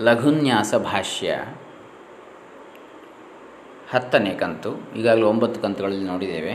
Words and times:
ಲಘುನ್ಯಾಸ 0.00 0.74
ಭಾಷ್ಯ 0.74 1.44
ಹತ್ತನೇ 3.90 4.30
ಕಂತು, 4.30 4.94
ಈಗಾಗಲೇ 4.96 5.22
ಒಂಬತ್ತು 5.22 5.60
ಕಂತುಗಳಲ್ಲಿ 5.60 6.04
ನೋಡಿದ್ದೇವೆ. 6.04 6.52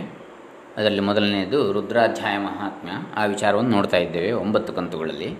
ಅದರಲ್ಲಿ 0.78 0.99
ಮೊದಲನೆಯದು 0.99 1.71
ರುದ್ರಾಧ್ಯಾಯ 1.71 2.38
ಮಹಾತ್ಮ್ಯ. 2.38 2.94
ಆ 3.16 3.26
ವಿಚಾರವನ್ನು 3.26 3.71
ನೋಡ್ತಾ 3.71 3.97
ಇದ್ದೇವೆ 3.97 4.31
ಒಂಬತ್ತು 4.31 4.73
ಕಂತುಗಳಲ್ಲಿ. 4.73 5.38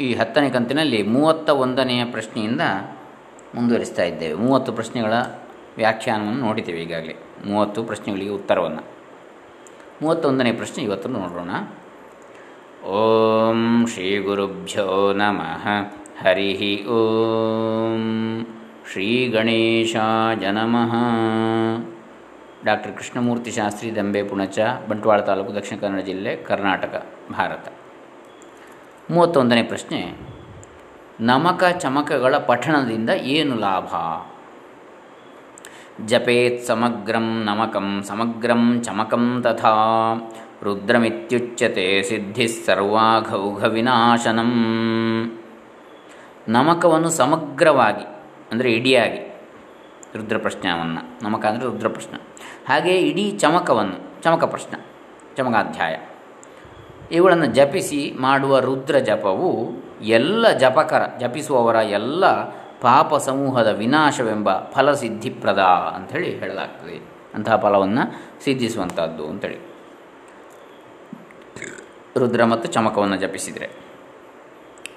ಈ 0.00 0.14
ಹತ್ತನೇ 0.14 0.50
ಕಂತಿನಲ್ಲಿ 0.50 1.02
ಮೂವತ್ತ 1.02 1.50
ಒಂದನೆಯ 1.50 2.04
ಪ್ರಶ್ನೆಯಿಂದ 2.04 2.60
ಮುಂದುವರಿಸ್ತಾ 3.54 4.02
ಇದ್ದೇವೆ. 4.02 4.34
ಮೂವತ್ತು 4.34 4.72
ಪ್ರಶ್ನೆಗಳ 4.72 5.12
ವ್ಯಾಖ್ಯಾನವನ್ನು 5.76 6.40
ನೋಡಿದ್ದೇವೆ 6.40 6.82
ಈಗಾಗಲೇ. 6.82 7.16
ಮೂವತ್ತು 7.46 7.84
ಪ್ರಶ್ನೆಗಳಿಗೆ 7.84 8.30
ಉತ್ತರವನ್ನು. 8.30 8.82
ಮೂವತ್ತೊಂದನೇ 10.02 10.52
ಪ್ರಶ್ನೆ 10.52 10.84
ಇವತ್ತು 10.84 11.08
ನೋಡೋಣ. 11.08 11.50
ಓಂ 12.84 13.86
ಶ್ರೀ 13.86 14.18
ಗುರುಭ್ಯೋ 14.18 15.12
ನಮಃ. 15.12 15.68
ಹರಿ 16.22 16.84
ಓಂ 16.86 18.46
ಶ್ರೀ 18.92 19.28
ಗಣೇಶಾಯ 19.28 20.50
ನಮಃ. 20.50 20.94
ಡಾಕ್ಟರ್ 22.64 22.92
ಕೃಷ್ಣಮೂರ್ತಿ 22.92 23.50
ಶಾಸ್ತ್ರಿ 23.50 23.96
ದಂಬೆ 23.96 24.22
ಪುಣಚ, 24.22 24.58
ಬಂಟ್ವಾಳ 24.88 25.20
ತಾಲೂಕು 25.20 25.54
ದಕ್ಷಿಣ 25.54 25.78
ಕನ್ನಡ 25.78 26.00
ಜಿಲ್ಲೆ 26.00 26.36
ಕರ್ನಾಟಕ, 26.36 27.06
ಭಾರತ. 27.32 27.68
ಮೂವತ್ತೊಂದನೇ 29.10 29.62
ಪ್ರಶ್ನೆ. 29.62 30.14
ನಮಕ 31.20 31.64
ಚಮಕಗಳ 31.64 32.36
ಪಠಣದಿಂದ 32.36 33.10
ಏನು 33.10 33.56
ಲಾಭ? 33.56 33.94
ಜಪೇತ್ 36.06 36.64
ಸಮಗ್ರಂ 36.64 37.44
ನಮಕಂ 37.44 38.02
ಸಮಗ್ರಂ 38.08 38.82
ಚಮಕಂ 38.82 39.42
ತಥಾ 39.42 39.74
ರುದ್ರಮಿತ್ಯುಚ್ಯತೆ 40.62 42.02
ಸಿದ್ಧಿ 42.02 42.48
ಸರ್ವಾಘೌಘ 42.48 43.64
ವಿನಾಶನಂ 43.64 44.52
ನಮಕವನ್ನು 46.48 47.10
ಸಮಗ್ರವಾಗಿ, 47.10 48.04
ಅಂದರೆ 48.52 48.72
ಇಡಿಯಾಗಿ, 48.72 49.18
ರುದ್ರಪ್ರಶ್ನವನ್ನು, 50.16 51.24
ನಮಕ 51.24 51.44
ಅಂದರೆ 51.46 51.64
ರುದ್ರಪ್ರಶ್ನ. 51.64 52.16
ಹಾಗೆ 52.68 53.00
ಇಡೀ 53.00 53.30
ಚಮಕವನ್ನು, 53.30 54.22
ಚಮಕ 54.22 54.44
ಪ್ರಶ್ನ, 54.44 54.74
ಚಮಕಾಧ್ಯಾಯ. 55.36 55.96
ಇವುಗಳನ್ನು 57.10 57.46
ಜಪಿಸಿ 57.46 58.16
ಮಾಡುವ 58.20 58.58
ರುದ್ರ 58.58 58.98
ಜಪವು 58.98 59.70
ಎಲ್ಲ 60.02 60.50
ಜಪಕರ, 60.50 61.02
ಜಪಿಸುವವರ 61.20 61.74
ಎಲ್ಲ 61.74 62.24
ಪಾಪ 62.82 63.14
ಸಮೂಹದ 63.14 63.66
ವಿನಾಶವೆಂಬ 63.66 64.58
ಫಲಸಿದ್ಧಿಪ್ರದ 64.58 65.58
ಅಂಥೇಳಿ 65.94 66.38
ಹೇಳಲಾಗ್ತದೆ. 66.38 67.02
ಅಂತಹ 67.34 67.56
ಫಲವನ್ನು 67.56 68.22
ಸಿದ್ಧಿಸುವಂಥದ್ದು 68.44 69.28
ಅಂಥೇಳಿ. 69.28 69.58
ರುದ್ರ 72.16 72.44
ಮತ್ತು 72.44 72.68
ಚಮಕವನ್ನು 72.68 73.16
ಜಪಿಸಿದರೆ. 73.16 73.70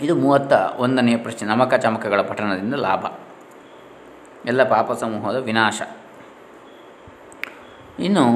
ಇದು 0.02 0.16
ಮೂವತ್ತ 0.16 0.53
ಒಂದನೆಯ 0.77 1.17
ಪ್ರಶ್ನೆ. 1.17 1.50
ನಮಕ 1.50 1.73
ಚಮಕಗಳ 1.73 2.22
ಪಠಣದಿಂದ 2.22 2.73
ಲಾಭ. 2.73 3.05
ಎಲ್ಲ 4.45 4.64
ಪಾಪ 4.64 4.92
ಸಮೂಹದ 4.92 5.36
ವಿನಾಶ. 5.36 5.81
ಇನ್ನು 7.99 8.27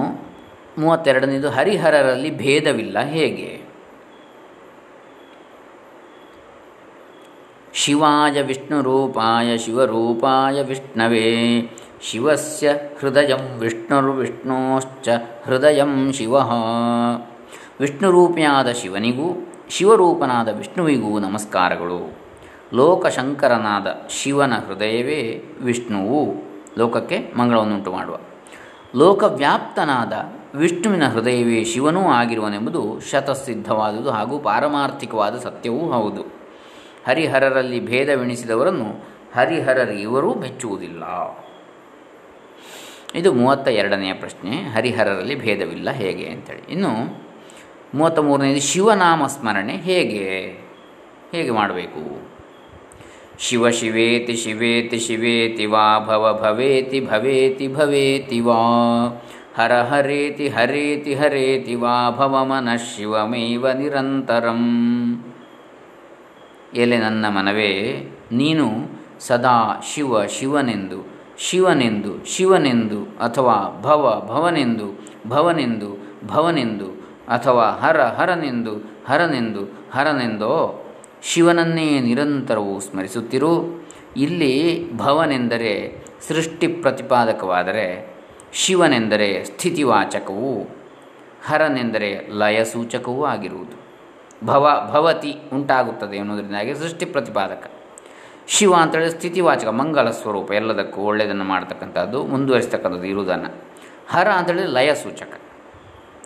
ಮೂವತ್ತೆರಡನೇದು 0.78 1.50
ಹರಿಹರರಲ್ಲಿ 1.50 2.38
ಭೇದವಿಲ್ಲ. 2.38 3.00
ಹೇಗೆ? 3.00 3.69
ಶಿವಾಯ 7.84 8.42
ವಿಷ್ಣುರೂಪಾಯ 8.42 9.58
ಶಿವರೂಪಾಯ 9.58 10.64
ವಿಷ್ಣವೇ. 10.64 11.62
ಶಿವಸ್ಯ 12.02 12.70
ಹೃದಯ 13.00 13.34
ವಿಷ್ಣುರ್ವಿಷ್ಣೋಶ್ಚ 13.60 15.10
ಹೃದಯಂ 15.46 16.12
ಶಿವ. 16.12 16.38
ವಿಷ್ಣುರೂಪಿಯಾದ 17.80 18.68
ಶಿವನಿಗೂ, 18.68 19.54
ಶಿವರೂಪನಾದ 19.70 20.48
ವಿಷ್ಣುವಿಗೂ 20.58 21.20
ನಮಸ್ಕಾರಗಳು. 21.20 22.18
ಲೋಕಶಂಕರನಾದ 22.74 23.88
ಶಿವನ 24.10 24.54
ಹೃದಯವೇ 24.54 25.44
ವಿಷ್ಣುವು. 25.62 26.34
ಲೋಕಕ್ಕೆ 26.78 27.34
ಮಂಗಳವನ್ನುಂಟು 27.38 27.92
ಮಾಡುವ. 27.92 28.18
ಲೋಕವ್ಯಾಪ್ತನಾದ 28.96 30.14
ವಿಷ್ಣುವಿನ 30.56 31.08
ಹೃದಯವೇ 31.08 31.64
ಶಿವನೂ 31.64 32.02
ಆಗಿರುವನೆಂಬುದು 32.02 33.00
ಶತಸಿದ್ಧವಾದುದು 33.12 34.12
ಹಾಗೂ 34.12 34.40
ಪಾರಮಾರ್ಥಿಕವಾದ 34.40 35.38
ಸತ್ಯವೂ 35.38 35.92
ಹೌದು. 35.92 36.39
ಹರಿಹರರಲ್ಲಿ 37.10 37.80
ಭೇದವೆಣಿಸಿದವರನ್ನು 37.80 39.10
ಹರಿಹರರಿವರೂ 39.36 40.34
ಮೆಚ್ಚುವುದಿಲ್ಲ. 40.34 41.04
ಇದು 43.16 43.34
ಮೂವತ್ತ 43.34 43.68
ಎರಡನೆಯ 43.68 44.14
ಪ್ರಶ್ನೆ. 44.14 44.52
ಹರಿಹರರಲ್ಲಿ 44.52 45.36
ಭೇದವಿಲ್ಲ 45.36 45.90
ಹೇಗೆ 45.90 46.26
ಅಂತೇಳಿ. 46.26 46.72
ಇನ್ನು 46.72 47.24
ಮೂವತ್ತ 47.94 48.20
ಮೂರನೇದು 48.20 48.60
ಶಿವನಾಮ 48.60 49.28
ಸ್ಮರಣೆ 49.28 49.76
ಹೇಗೆ? 49.76 50.30
ಹೇಗೆ 51.32 51.52
ಮಾಡಬೇಕು? 51.52 52.30
ಶಿವ 53.40 53.70
ಶಿವೇತಿ 53.70 54.36
ಶಿವೇತಿ 54.36 55.00
ಶಿವೇತಿ 55.00 55.66
ವಾ 55.66 56.00
ಭವ 56.00 56.40
ಭವೇತಿ 56.44 57.06
ಭವೇತಿ 57.06 57.68
ಭವೇತಿ 57.68 58.40
ವಾ. 58.40 58.54
ಹರ 59.56 59.82
ಹರೇತಿ 59.82 60.48
ಹರೇತಿ 60.48 61.16
ಹರೇತಿ 61.16 61.76
ವಾ 61.76 62.12
ಭವ 62.12 62.46
ಮನಃ 62.46 62.76
ಶಿವಮೇವ 62.76 63.72
ನಿರಂತರಂ. 63.72 64.60
ಎಲೆ 66.74 66.98
ನನ್ನ 66.98 67.30
ಮನವೇ, 67.30 68.04
ನೀನು 68.32 68.70
ಸದಾ 69.20 69.82
ಶಿವ 69.94 70.26
ಶಿವನೆಂದು 70.26 71.20
ಶಿವನೆಂದು 71.38 72.26
ಶಿವನೆಂದು, 72.26 73.04
ಅಥವಾ 73.04 73.80
ಭವ 73.82 74.24
ಭವನೆಂದು 74.28 75.08
ಭವನೆಂದು 75.28 76.18
ಭವನೆಂದು, 76.28 76.86
ಅಥವಾ 77.28 77.70
ಹರ 77.70 78.02
ಹರನೆಂದು 78.02 79.04
ಹರನೆಂದು, 79.08 79.90
ಹರನೆಂದೋ, 79.94 80.86
ಶಿವನನ್ನೇ 81.24 82.00
ನಿರಂತರವೂ 82.00 82.80
ಸ್ಮರಿಸುತ್ತಿರು. 82.80 83.86
ಇಲ್ಲಿ 84.18 84.84
ಭವನೆಂದರೆ 84.98 86.04
ಸೃಷ್ಟಿ 86.28 86.68
ಪ್ರತಿಪಾದಕವಾದರೆ, 86.68 88.16
ಶಿವನೆಂದರೆ 88.54 89.44
ಸ್ಥಿತಿವಾಚಕವೂ, 89.44 90.70
ಹರನೆಂದರೆ 91.46 92.28
ಲಯಸೂಚಕವೂ 92.28 93.26
ಆಗಿರುವುದು. 93.26 93.89
ಭವ, 94.46 94.90
ಭವತಿ 94.92 95.36
ಉಂಟಾಗುತ್ತದೆ 95.54 96.18
ಅನ್ನೋದರಿಂದಾಗಿ 96.18 96.76
ಸೃಷ್ಟಿ 96.76 97.06
ಪ್ರತಿಪಾದಕ. 97.06 97.72
ಶಿವ 98.48 98.74
ಅಂತೇಳಿ 98.74 99.10
ಸ್ಥಿತಿವಾಚಕ 99.10 99.68
ಮಂಗಲ 99.68 100.12
ಸ್ವರೂಪ, 100.12 100.52
ಎಲ್ಲದಕ್ಕೂ 100.52 101.02
ಒಳ್ಳೆಯದನ್ನು 101.02 101.44
ಮಾಡ್ತಕ್ಕಂಥದ್ದು, 101.44 102.24
ಮುಂದುವರಿಸ್ತಕ್ಕಂಥದ್ದು 102.24 103.06
ಇರುವುದನ್ನು. 103.06 103.64
ಹರ 104.10 104.28
ಅಂತೇಳಿ 104.28 104.64
ಲಯ 104.64 104.94
ಸೂಚಕ 104.94 105.40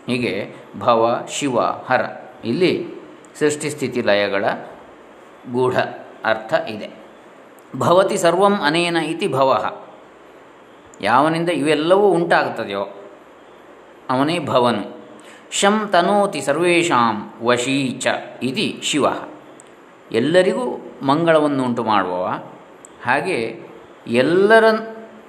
ಹೀಗೆ 0.07 0.56
ಭವ, 0.79 1.25
ಶಿವ, 1.29 1.59
ಹರ, 1.62 2.01
ಇಲ್ಲಿ 2.46 2.88
ಸೃಷ್ಟಿ 3.40 3.69
ಸ್ಥಿತಿ 3.69 4.01
ಲಯಗಳ 4.01 4.45
ಗೂಢ 5.51 5.80
ಅರ್ಥ 6.24 6.53
ಇದೆ. 6.69 6.90
ಭವತಿ 7.75 8.18
ಸರ್ವಂ 8.18 8.62
ಅನೇನ 8.62 8.97
ಇತಿ 8.97 9.28
ಭವ. 9.28 9.72
ಯಾವನಿಂದ 11.01 11.50
ಇವೆಲ್ಲವೂ 11.50 12.12
ಉಂಟಾಗುತ್ತದೆಯೋ 12.12 12.84
ಅವನೇ 14.09 14.40
ಭವನು. 14.40 15.03
ಶಂ 15.59 15.90
ತನೋತಿ 15.91 16.41
ಸರ್ವೇಷಾಂ 16.41 17.34
ವಶೀ 17.44 17.90
ಚ 17.90 18.08
ಇತಿ 18.44 18.80
ಶಿವ. 18.84 19.06
ಎಲ್ಲರಿಗೂ 20.12 20.91
ಮಂಗಳವನ್ನು 21.02 21.64
ಉಂಟು 21.64 21.84
ಮಾಡುವವ. 21.84 22.44
ಹಾಗೆ 23.03 23.59
ಎಲ್ಲರ 24.08 24.63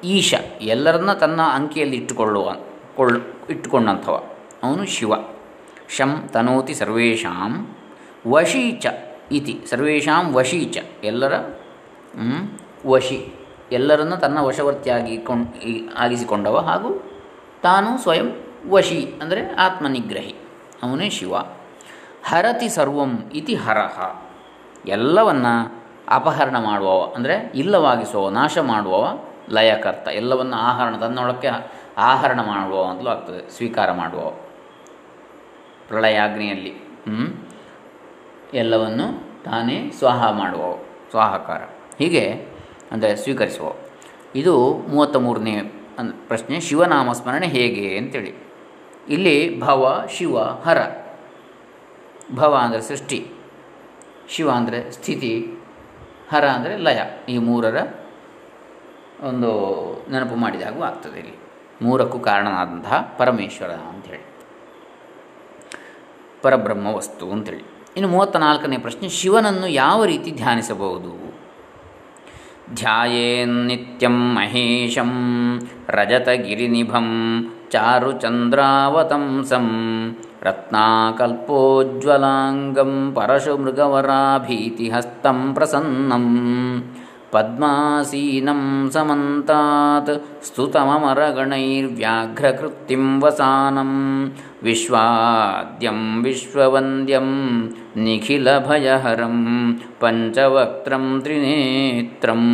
ಈಶ, 0.04 0.34
ಎಲ್ಲರನ್ನ 0.60 1.12
ತನ್ನ 1.12 1.40
ಅಂಕಿಯಲ್ಲಿ 1.42 1.96
ಇಟ್ಟುಕೊಳ್ಳುವ, 1.96 2.52
ಕೊಳ್ಳು, 2.96 3.20
ಇಟ್ಟುಕೊಂಡಂಥವ. 3.50 4.24
ಅವನು 4.62 4.86
ಶಿವ. 4.86 5.12
ಶಂ 5.88 6.28
ತನೋತಿ 6.32 6.74
ಸರ್ವೇಷಾಂ 6.74 7.76
ವಶೀ 8.28 8.72
ಚ 8.72 8.86
ಇತಿ, 9.32 9.60
ಸರ್ವೇಷಾಂ 9.66 10.34
ವಶೀ 10.34 10.64
ಚ. 10.64 10.78
ಎಲ್ಲರ 11.04 11.32
ವಶಿ. 12.86 13.34
ಎಲ್ಲರನ್ನು 13.72 14.16
ತನ್ನ 14.16 14.38
ವಶವರ್ತಿಯಾಗಿ 14.38 15.16
ಕೊಂಡ್ 15.16 15.48
ಆಗಿಸಿಕೊಂಡವ 15.98 16.58
ಹಾಗೂ 16.58 17.02
ತಾನು 17.62 17.98
ಸ್ವಯಂ 17.98 18.43
ವಶಿ, 18.68 19.14
ಅಂದರೆ 19.22 19.54
ಆತ್ಮನಿಗ್ರಹಿ. 19.54 20.34
ಅವನೇ 20.82 21.10
ಶಿವ. 21.10 21.34
ಹರತಿ 22.24 22.68
ಸರ್ವಂ 22.68 23.30
ಇತಿ 23.34 23.54
ಹರಹ. 23.54 24.16
ಎಲ್ಲವನ್ನು 24.86 25.54
ಅಪಹರಣ 26.08 26.58
ಮಾಡುವವ, 26.58 27.12
ಅಂದರೆ 27.16 27.52
ಇಲ್ಲವಾಗಿಸುವವ, 27.54 28.30
ನಾಶ 28.30 28.58
ಮಾಡುವವ, 28.58 29.18
ಲಯಕರ್ತ. 29.48 30.08
ಎಲ್ಲವನ್ನು 30.08 30.56
ಆಹರಣ, 30.56 30.96
ತನ್ನೊಳಕ್ಕೆ 30.96 31.48
ಆಹರಣ 31.98 32.40
ಮಾಡುವ 32.40 32.84
ಅಂತಲೂ 32.84 33.10
ಆಗ್ತದೆ, 33.10 33.50
ಸ್ವೀಕಾರ 33.50 33.92
ಮಾಡುವವ. 33.92 34.30
ಪ್ರಳಯಾಗ್ನಿಯಲ್ಲಿ 35.88 36.72
ಎಲ್ಲವನ್ನು 38.54 39.06
ತಾನೇ 39.44 39.90
ಸ್ವಾಹ 39.98 40.30
ಮಾಡುವ 40.30 40.64
ಸ್ವಾಹಕಾರ. 41.10 41.62
ಹೀಗೆ, 41.98 42.24
ಅಂದರೆ 42.92 43.16
ಸ್ವೀಕರಿಸುವ 43.16 43.72
ಇದು 44.34 44.54
ಮೂವತ್ತ 44.88 45.16
ಮೂರನೇ 45.16 45.54
ಪ್ರಶ್ನೆ 46.28 46.60
ಶಿವನಾಮ 46.60 47.12
ಸ್ಮರಣೆ 47.12 47.46
ಹೇಗೆ 47.46 47.98
ಅಂತೇಳಿ. 47.98 48.43
ಇಲ್ಲಿ 49.08 49.60
ಭವ, 49.60 50.06
ಶಿವ, 50.08 50.38
ಹರ. 50.38 50.78
ಭವ 52.34 52.54
ಅಂದರೆ 52.54 52.80
ಸೃಷ್ಟಿ, 52.80 53.26
ಶಿವ 54.28 54.50
ಅಂದರೆ 54.50 54.90
ಸ್ಥಿತಿ, 54.90 55.46
ಹರ 56.30 56.44
ಅಂದರೆ 56.48 56.76
ಲಯ. 56.76 57.00
ಈ 57.28 57.38
ಮೂರರ 57.38 57.76
ಒಂದು 59.20 59.50
ನೆನಪು 60.10 60.34
ಮಾಡಿದಾಗೂ 60.34 60.82
ಆಗ್ತದೆ 60.82 61.18
ಇಲ್ಲಿ. 61.18 61.36
ಮೂರಕ್ಕೂ 61.82 62.18
ಕಾರಣನಾದಂತಹ 62.18 63.14
ಪರಮೇಶ್ವರ 63.18 63.70
ಅಂಥೇಳಿ 63.70 64.24
ಪರಬ್ರಹ್ಮ 66.42 66.86
ವಸ್ತು 66.86 67.30
ಅಂತೇಳಿ 67.30 67.64
ಇನ್ನು 67.96 68.08
ಮೂವತ್ತ 68.08 68.36
ನಾಲ್ಕನೇ 68.36 68.78
ಪ್ರಶ್ನೆ, 68.78 69.08
ಶಿವನನ್ನು 69.08 69.66
ಯಾವ 69.66 70.04
ರೀತಿ 70.04 70.30
ಧ್ಯಾನಿಸಬಹುದು? 70.30 71.12
ಧ್ಯಾಯೇನ್ನಿತ್ಯಂ 72.74 74.34
ಮಹೇಶಂ 74.34 75.12
ರಜತಗಿರಿನಿಭಂ 75.88 77.08
ಚಾರುಚಂದ್ರಾವತಂಸಂ 77.74 79.68
ರತ್ನಾಕಲ್ಪೋಜ್ವಲಾಂಗಂ 80.46 82.92
ಪರಶುಮೃಗವರಾಭೀತಿಹಸ್तं 83.16 85.38
ಪ್ರಸನ್ನಂ 85.56 86.26
ಪದ್ಮಾಸೀನಂ 87.34 88.60
ಸಮಂತಾತ್ 88.94 90.12
ಸ್ತುತಮಮರಗಣೈರ್ವ್ಯಾಘ್ರಕೃತ್ತಿಂ 90.46 93.06
ವಸಾನಂ 93.22 93.92
ವಿಶ್ವಾದ್ಯಂ 94.66 96.00
ವಿಶ್ವವಂದ್ಯಂ 96.24 97.30
ನಿಖಿಲಭಯಹರಂ 98.04 99.38
ಪಂಚವಕ್ತ್ರಂ 100.02 101.06
ತ್ರಿನೇತ್ರಂ 101.24 102.44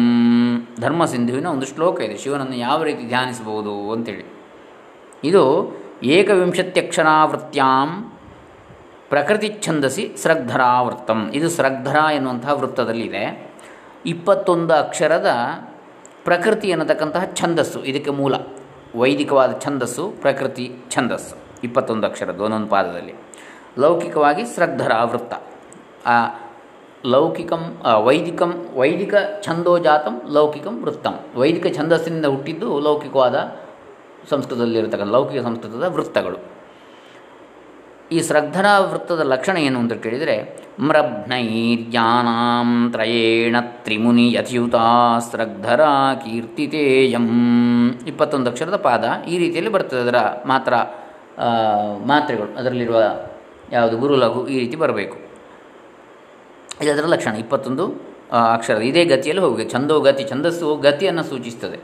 ಧರ್ಮಸಿಂಧುವಿನ 0.80 1.46
ಒಂದು 1.54 1.68
ಶ್ಲೋಕ 1.72 1.96
ಇದೆ, 2.08 2.16
ಶಿವನನ್ನು 2.24 2.56
ಯಾವ 2.66 2.78
ರೀತಿ 2.88 3.04
ಧ್ಯಾನಿಸಬಹುದು 3.12 3.74
ಅಂತೇಳಿ. 3.96 4.26
ಇದು 5.24 5.42
ಏಕವಿಂಶತ್ಯಕ್ಷರಾವೃತ್ಯಾಂ 6.02 7.90
ಪ್ರಕೃತಿ 9.08 9.48
ಛಂದಸಿ 9.62 10.16
ಸ್ರಗ್ಧರಾವೃತ್ತಂ. 10.22 11.30
ಇದು 11.34 11.48
ಸ್ರಗ್ಧರ 11.48 11.96
ಎನ್ನುವಂತಹ 12.14 12.52
ವೃತ್ತದಲ್ಲಿದೆ 12.52 13.52
ಇಪ್ಪತ್ತೊಂದು 14.06 14.74
ಅಕ್ಷರದ 14.74 15.30
ಪ್ರಕೃತಿ 16.24 16.68
ಎನ್ನತಕ್ಕಂತಹ 16.68 17.24
ಛಂದಸ್ಸು. 17.34 17.80
ಇದಕ್ಕೆ 17.84 18.10
ಮೂಲ, 18.10 18.34
ವೈದಿಕವಾದ 18.96 19.58
ಛಂದಸ್ಸು, 19.58 20.10
ಪ್ರಕೃತಿ 20.20 20.72
ಛಂದಸ್ಸು. 20.90 21.36
ಇಪ್ಪತ್ತೊಂದು 21.64 22.06
ಅಕ್ಷರದ್ದು 22.06 22.44
ಒಂದೊಂದು 22.44 22.66
ಪಾದದಲ್ಲಿ. 22.66 23.14
ಲೌಕಿಕವಾಗಿ 23.78 24.44
ಸ್ರಗ್ಧರ 24.44 24.92
ವೃತ್ತ 25.02 25.34
ಲೌಕಿಕಂ 27.06 27.82
ವೈದಿಕಂ, 28.04 28.68
ವೈದಿಕ 28.74 29.14
ಛಂದೋಜಾತಂ, 29.42 30.22
ಲೌಕಿಕಂ 30.32 30.82
ವೃತ್ತಂ. 30.82 31.14
ವೈದಿಕ 31.36 31.66
ಛಂದಸ್ಸಿನಿಂದ 31.76 32.26
ಹುಟ್ಟಿದ್ದು 32.26 32.80
ಲೌಕಿಕವಾದ 32.80 33.36
ಸಂಸ್ಕೃತದಲ್ಲಿರತಕ್ಕಂಥ, 34.30 35.12
ಲೌಕಿಕ 35.16 35.42
ಸಂಸ್ಕೃತದ 35.48 35.86
ವೃತ್ತಗಳು. 35.96 36.38
ಈ 38.14 38.18
ಶ್ರದ್ಧರ 38.28 38.66
ವೃತ್ತದ 38.90 39.22
ಲಕ್ಷಣ 39.32 39.56
ಏನು 39.66 39.78
ಅಂತ 39.82 39.94
ಕೇಳಿದರೆ 40.04 40.34
ಮೃಭ್ನೈರ್ಯಾನಾಂ 40.88 42.70
ತ್ರಯೇಣ 42.92 43.56
ತ್ರಿಮುನಿ 43.84 44.24
ಯಥಯುತ 44.32 44.76
ಸ್ರಗ್ಧರಾ 45.26 45.90
ಕೀರ್ತಿತೇಯಂ. 46.22 47.26
ಇಪ್ಪತ್ತೊಂದು 48.10 48.50
ಅಕ್ಷರದ 48.50 48.78
ಪಾದ 48.86 49.04
ಈ 49.32 49.38
ರೀತಿಯಲ್ಲಿ 49.44 49.72
ಬರ್ತದೆ. 49.76 50.00
ಅದರ 50.06 50.20
ಮಾತ್ರ 50.46 50.72
ಮಾತ್ರೆಗಳು, 52.12 52.50
ಅದರಲ್ಲಿರುವ 52.60 53.00
ಯಾವುದು 53.76 53.96
ಗುರು 53.98 54.14
ಲಘು 54.22 54.40
ಈ 54.54 54.58
ರೀತಿ 54.58 54.76
ಬರಬೇಕು. 54.76 55.16
ಇದು 56.82 56.90
ಅದರ 56.94 57.06
ಲಕ್ಷಣ 57.14 57.32
ಇಪ್ಪತ್ತೊಂದು 57.44 57.86
ಅಕ್ಷರ. 58.56 58.76
ಇದೇ 58.90 59.04
ಗತಿಯಲ್ಲಿ 59.04 59.42
ಹೋಗಬೇಕು 59.44 59.70
ಛಂದೋ 59.70 60.00
ಗತಿ 60.08 60.24
ಛಂದಸ್ಸು 60.32 60.68
ಗತಿಯನ್ನು 60.88 61.24
ಸೂಚಿಸ್ತದೆ. 61.30 61.78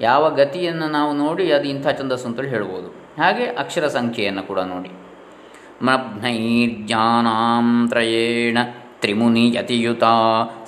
ಯಾವ 0.00 0.30
ಗತಿಯನ್ನು 0.30 0.88
ನಾವು 0.88 1.12
ನೋಡಿ 1.12 1.52
ಅದು 1.52 1.68
ಇಂಥ 1.68 1.88
ಛಂದಸ್ಸು 1.88 2.28
ಅಂತೇಳಿ 2.28 2.48
ಹೇಳ್ಬೋದು. 2.48 2.88
ಹಾಗೆ 3.22 3.44
ಅಕ್ಷರ 3.44 3.86
ಸಂಖ್ಯೆಯನ್ನು 3.88 4.42
ಕೂಡ 4.42 4.60
ನೋಡಿ. 4.60 4.90
ತ್ರಯೇಣ 7.88 8.58
ತ್ರಿಮುನಿ 9.00 9.54
ಯತಿಯುತ 9.54 10.04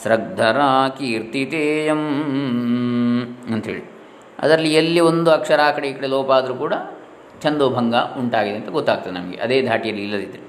ಸ್ರಗ್ಧರ 0.03 0.59
ಕೀರ್ತಿತೇಯಂ 0.99 2.03
ಅಂಥೇಳಿ. 3.53 3.83
ಅದರಲ್ಲಿ 4.39 4.75
ಎಲ್ಲಿ 4.75 5.01
ಒಂದು 5.01 5.31
ಅಕ್ಷರ 5.31 5.61
ಆ 5.65 5.71
ಕಡೆ 5.71 5.89
ಈ 5.89 5.93
ಕಡೆ 5.93 6.07
ಲೋಪ 6.07 6.31
ಆದರೂ 6.33 6.55
ಕೂಡ 6.55 6.75
ಛಂದೋಭಂಗ 7.43 7.95
ಉಂಟಾಗಿದೆ 7.95 8.57
ಅಂತ 8.57 8.69
ಗೊತ್ತಾಗ್ತದೆ 8.69 9.13
ನಮಗೆ. 9.13 9.37
ಅದೇ 9.37 9.63
ಧಾಟಿಯಲ್ಲಿ 9.63 10.03
ಇಲ್ಲದಿದ್ದರೆ 10.03 10.43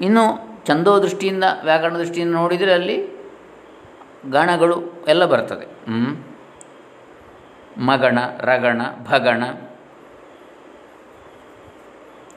ಇನ್ನು 0.00 0.24
ಛಂದೋ 0.66 1.02
ದೃಷ್ಟಿಯಿಂದ, 1.02 1.44
ವ್ಯಾಕರಣ 1.64 1.96
ದೃಷ್ಟಿಯಿಂದ 1.96 2.34
ನೋಡಿದರೆ 2.34 2.72
ಅಲ್ಲಿ 2.72 2.96
ಗಣಗಳು 4.30 5.04
ಎಲ್ಲ 5.08 5.24
ಬರ್ತದೆ. 5.24 5.64
ಹ್ಮ್? 5.64 6.33
ಮಗಣ, 7.88 8.18
ರಗಣ, 8.40 8.82
ಭಗಣ, 9.10 9.42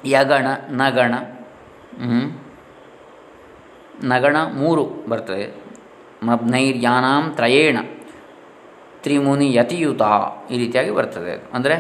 ಯಗಣ, 0.06 0.48
ನಗಣ 0.84 1.14
ನಗಣ 4.04 4.38
ಮೂರು 4.54 4.84
ಬರ್ತದೆ. 5.10 5.46
ಮಬ್ನೈರ್ಯಾನಾಂ 6.24 7.24
ತ್ರಯೇಣ, 7.36 7.78
ತ್ರಿಮುನಿ 9.04 9.48
ಯತಿಯುತ 9.54 10.04
ಈ 10.52 10.58
ರೀತಿಯಾಗಿ 10.58 10.92
ಬರ್ತದೆ 10.92 11.32
ಅದು. 11.32 11.46
ಅಂದರೆ 11.54 11.76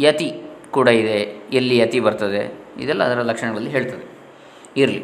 ಯತಿ 0.00 0.28
ಕೂಡ 0.70 0.88
ಇದೆ, 0.88 1.18
ಎಲ್ಲಿ 1.52 1.76
ಯತಿ 1.78 2.00
ಬರ್ತದೆ, 2.00 2.42
ಇದೆಲ್ಲ 2.78 3.02
ಅದರ 3.04 3.22
ಲಕ್ಷಣಗಳಲ್ಲಿ 3.30 3.70
ಹೇಳ್ತದೆ. 3.70 4.06
ಇರಲಿ. 4.76 5.02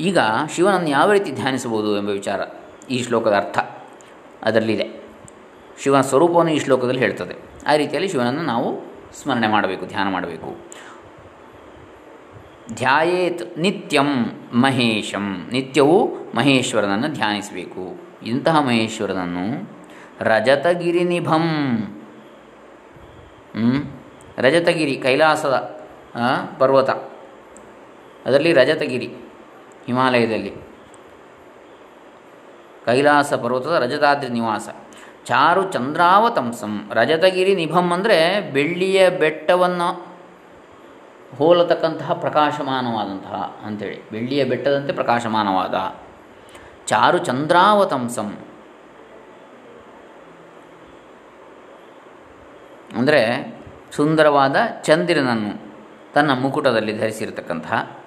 ಈಗ 0.00 0.18
ಶಿವನನ್ನು 0.54 0.90
ಯಾವ 0.90 1.08
ರೀತಿ 1.12 1.30
ಧ್ಯಾನಿಸಬಹುದು 1.30 1.90
ಎಂಬ 1.96 2.10
ವಿಚಾರ, 2.20 2.40
ಈ 2.90 2.98
ಶ್ಲೋಕದ 3.02 3.34
ಅರ್ಥ. 3.34 3.58
ಅದರಲ್ಲಿದೆ. 4.42 4.86
ಶಿವನ 5.82 6.00
ಸ್ವರೂಪವನ್ನು 6.00 6.52
ಈ 6.52 6.58
ಶ್ಲೋಕದಲ್ಲಿ 6.58 7.00
ಹೇಳ್ತದೆ. 7.00 7.34
ಆ 7.66 7.76
ರೀತಿಯಲ್ಲಿ 7.76 8.08
ಶಿವನನ್ನು 8.08 8.42
ನಾವು 8.42 8.68
ಸ್ಮರಣೆ 9.22 9.48
ಮಾಡಬೇಕು, 9.48 9.86
ಧ್ಯಾನ 9.86 10.08
ಮಾಡಬೇಕು. 10.12 10.56
ಧ್ಯಾಯೇತ್ 12.74 13.58
ನಿತ್ಯಂ 13.58 14.10
ಮಹೇಶಂ. 14.54 15.48
ನಿತ್ಯವೂ 15.52 16.06
ಮಹೇಶ್ವರನನ್ನು 16.34 17.08
ಧ್ಯಾನಿಸಬೇಕು. 17.08 17.84
ಇಂತಹ 18.22 18.60
ಮಹೇಶ್ವರನನ್ನು 18.60 19.44
ರಜತಗಿರಿ 20.20 21.04
ನಿಭಂ 21.04 21.44
ರಜತಗಿರಿ, 24.38 24.96
ಕೈಲಾಸದ 24.96 25.54
ಪರ್ವತ. 26.58 26.90
ಅದರಲ್ಲಿ 28.26 28.52
ರಜತಗಿರಿ, 28.52 29.06
ಹಿಮಾಲಯದಲ್ಲಿ. 29.86 30.67
ಕೈಲಾಸ 32.88 33.34
ಪರ್ವತದ 33.34 33.82
ರಜತಾದ್ರಿ 33.82 34.32
ನಿವಾಸ. 34.32 34.68
ಚಾರು 35.24 35.72
ಚಂದ್ರಾವತಂಸಂ. 35.72 36.90
ರಜತಗಿರಿ 36.94 37.54
ನಿಭಂ 37.54 37.92
ಅಂದರೆ 37.92 38.50
ಬೆಳ್ಳಿಯ 38.52 39.10
ಬೆಟ್ಟವನ್ನು 39.22 40.08
ಹೋಲತಕ್ಕಂತಹ 41.38 42.12
ಪ್ರಕಾಶಮಾನವಾದಂತಹ 42.12 43.58
ಅಂಥೇಳಿ 43.66 44.10
ಬೆಳ್ಳಿಯ 44.10 44.44
ಬೆಟ್ಟದಂತೆ 44.44 44.92
ಪ್ರಕಾಶಮಾನವಾದ. 44.92 45.96
ಚಾರು 46.86 47.18
ಚಂದ್ರಾವತಂಸಂ. 47.18 48.38
ಅಂದರೆ 52.96 53.52
ಸುಂದರವಾದ 53.92 54.56
ಚಂದಿರನನ್ನು 54.82 55.68
ತನ್ನ 56.14 56.40
ಮುಕುಟದಲ್ಲಿ 56.40 56.98
ಧರಿಸಿರತಕ್ಕಂತಹ. 56.98 57.98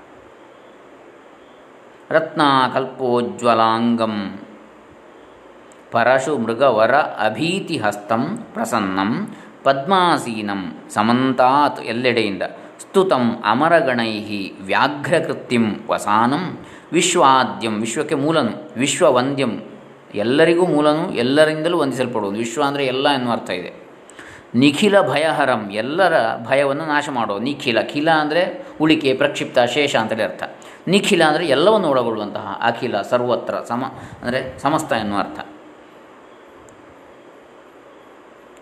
ರತ್ನಾಕಲ್ಪೋಜ್ವಲಾಂಗಂ 2.09 4.41
ಪರಶು 5.93 6.33
ಮೃಗವರ 6.37 6.95
ಅಭೀತಿಹಸ್ತಂ 7.27 8.23
ಪ್ರಸನ್ನಂ 8.53 9.11
ಪದ್ಮಾಸೀನಂ 9.63 10.61
ಸಮಂತಾತ್ 10.89 11.81
ಎಲ್ಲೆಡೆಯಿಂದ. 11.85 12.43
ಸ್ತುತಂ 12.83 13.25
ಅಮರಗಣೈ 13.45 14.13
ವ್ಯಾಘ್ರಕೃತ್ಯಂ 14.59 15.65
ವಸಾನಂ. 15.89 16.43
ವಿಶ್ವಾದ್ಯಂ 16.93 17.75
ವಿಶ್ವಕ್ಕೆ 17.81 18.15
ಮೂಲನು. 18.15 18.53
ವಿಶ್ವವಂದ್ಯಂ 18.77 19.53
ಎಲ್ಲರಿಗೂ 20.15 20.65
ಮೂಲನು, 20.65 21.03
ಎಲ್ಲರಿಂದಲೂ 21.13 21.77
ವಂದಿಸಲ್ಪಡುವುದು 21.77 22.37
ವಿಶ್ವ 22.37 22.63
ಅಂದರೆ 22.63 22.85
ಎಲ್ಲ 22.85 23.09
ಎನ್ನುವ 23.09 23.31
ಅರ್ಥ 23.31 23.49
ಇದೆ. 23.49 23.71
ನಿಖಿಲ 24.55 24.95
ಭಯಹರಂ 25.01 25.61
ಎಲ್ಲರ 25.71 26.13
ಭಯವನ್ನು 26.47 26.85
ನಾಶ 26.85 27.09
ಮಾಡುವ. 27.09 27.37
ನಿಖಿಲ, 27.39 27.81
ಖಿಲ 27.81 28.09
ಅಂದರೆ 28.11 28.43
ಉಳಿಕೆ, 28.81 29.13
ಪ್ರಕ್ಷಿಪ್ತ, 29.13 29.59
ಶೇಷ 29.75 29.95
ಅಂತೇಳಿ 29.95 30.23
ಅರ್ಥ. 30.23 30.43
ನಿಖಿಲ 30.87 31.21
ಅಂದರೆ 31.23 31.45
ಎಲ್ಲವನ್ನು 31.47 31.89
ಒಳಗೊಳ್ಳುವಂತಹ 31.89 32.57
ಅಖಿಲ, 32.61 33.01
ಸರ್ವತ್ರ 33.01 33.55
ಸಮ 33.69 33.83
ಅಂದರೆ 34.23 34.41
ಸಮಸ್ತ 34.59 34.91
ಎನ್ನುವ 34.91 35.19
ಅರ್ಥ. 35.19 35.39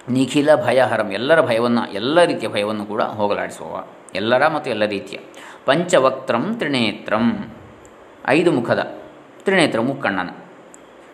ನಿಖಿಲ 0.09 0.55
ಭಯಹರಂ, 0.55 1.09
ಎಲ್ಲರ 1.09 1.41
ಭಯವನ್ನು, 1.41 1.93
ಎಲ್ಲ 1.93 2.23
ರೀತಿಯ 2.23 2.49
ಭಯವನ್ನು 2.49 2.85
ಕೂಡ 2.85 3.01
ಹೋಗಲಾಡಿಸುವವ. 3.01 3.87
ಎಲ್ಲರ 4.15 4.47
ಮತ್ತು 4.47 4.69
ಎಲ್ಲ 4.69 4.85
ರೀತಿಯ. 4.85 5.19
ಪಂಚವಕ್ತ್ರಂ 5.65 6.55
ತ್ರಿನೇತ್ರಂ. 6.57 7.49
ಐದು 8.27 8.51
ಮುಖದ. 8.51 8.97
ತ್ರಿನೇತ್ರ 9.43 9.79
ಮುಕ್ಕಣ್ಣನ. 9.79 10.29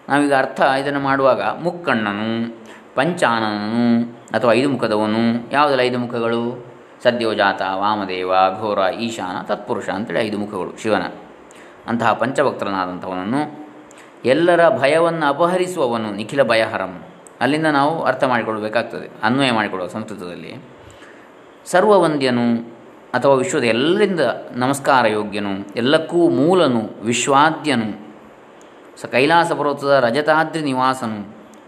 ನಾವೀಗ 0.09 0.33
ಅರ್ಥ 0.33 0.61
ಇದನ್ನು 0.61 0.99
ಮಾಡುವಾಗ 0.99 1.41
ಮುಕ್ಕಣ್ಣನು, 1.41 2.57
ಪಂಚಾನನನು, 2.95 4.03
ಅಥವಾ 4.33 4.53
ಐದು 4.53 4.69
ಮುಖದವನು. 4.69 5.51
ಯಾವುದೆಲ್ಲ 5.51 5.83
ಐದು 5.83 5.99
ಮುಖಗಳು? 5.99 6.65
ಸದ್ಯೋಜಾತ 7.03 7.61
ವಾಮದೇವ, 7.73 8.31
ಘೋರ, 8.59 8.79
ಈಶಾನ, 8.93 9.41
ತತ್ಪುರುಷ 9.41 9.89
ಅಂತೇಳಿ 9.89 10.19
ಐದು 10.19 10.37
ಮುಖಗಳು, 10.37 10.77
ಶಿವನ. 10.77 11.01
ಅಂತಹ 11.87 12.13
ಪಂಚವಕ್ತ್ರನಾದಂಥವನನ್ನು 12.13 13.69
ಎಲ್ಲರ 14.25 14.77
ಭಯವನ್ನು 14.77 15.25
ಅಪಹರಿಸುವವನು 15.25 16.11
ನಿಖಿಲ 16.11 16.43
ಭಯಹರಂ. 16.43 17.03
ಅಲ್ಲಿಂದ 17.42 17.68
ನಾವು 17.68 17.94
ಅರ್ಥ 18.04 18.24
ಮಾಡಿಕೊಳ್ಬೇಕಾಗ್ತದೆ 18.24 19.08
ಅನ್ವಯ 19.24 19.51
ಮಾಡಿಕೊಡುವ 19.51 19.88
ಸಂಸ್ಕೃತದಲ್ಲಿ. 19.88 20.51
ಸರ್ವವಂದ್ಯನು 21.65 22.48
ಅಥವಾ 23.13 23.36
ವಿಶ್ವದ 23.36 23.63
ಎಲ್ಲರಿಂದ 23.63 24.20
ನಮಸ್ಕಾರ 24.51 25.08
ಯೋಗ್ಯನು, 25.08 25.54
ಎಲ್ಲಕ್ಕೂ 25.75 26.30
ಮೂಲನು, 26.30 26.82
ವಿಶ್ವಾದ್ಯನು. 27.04 27.89
ಸ 29.01 29.06
ಕೈಲಾಸ 29.06 29.51
ಪರ್ವತದ 29.51 29.94
ರಜತಾದ್ರಿ 30.04 30.62
ನಿವಾಸನು, 30.62 31.20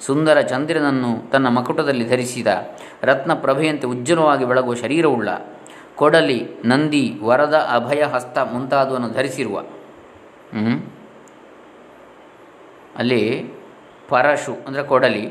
ಸುಂದರ 0.06 0.38
ಚಂದ್ರನನ್ನು 0.42 1.32
ತನ್ನ 1.32 1.48
ಮಕುಟದಲ್ಲಿ 1.48 2.06
ಧರಿಸಿದ, 2.10 2.48
ರತ್ನ 3.04 3.34
ಪ್ರಭೆಯಂತೆ 3.34 3.88
ಉಜ್ವಲವಾಗಿ 3.88 4.46
ಬೆಳಗುವ 4.46 4.76
ಶರೀರವುಳ್ಳ, 4.76 5.30
ಕೊಡಲಿ, 5.96 6.40
ನಂದಿ, 6.66 7.06
ವರದ, 7.24 7.56
ಅಭಯ, 7.74 8.04
ಹಸ್ತ 8.04 8.38
ಮುಂತಾದವನ್ನು 8.54 9.10
ಧರಿಸಿರುವ. 9.10 9.58
ಅಲ್ಲಿ 12.96 13.22
ಪರಶು, 14.10 14.54
ಅಂದರೆ 14.68 14.84
ಕೊಡಲಿ 14.84 15.26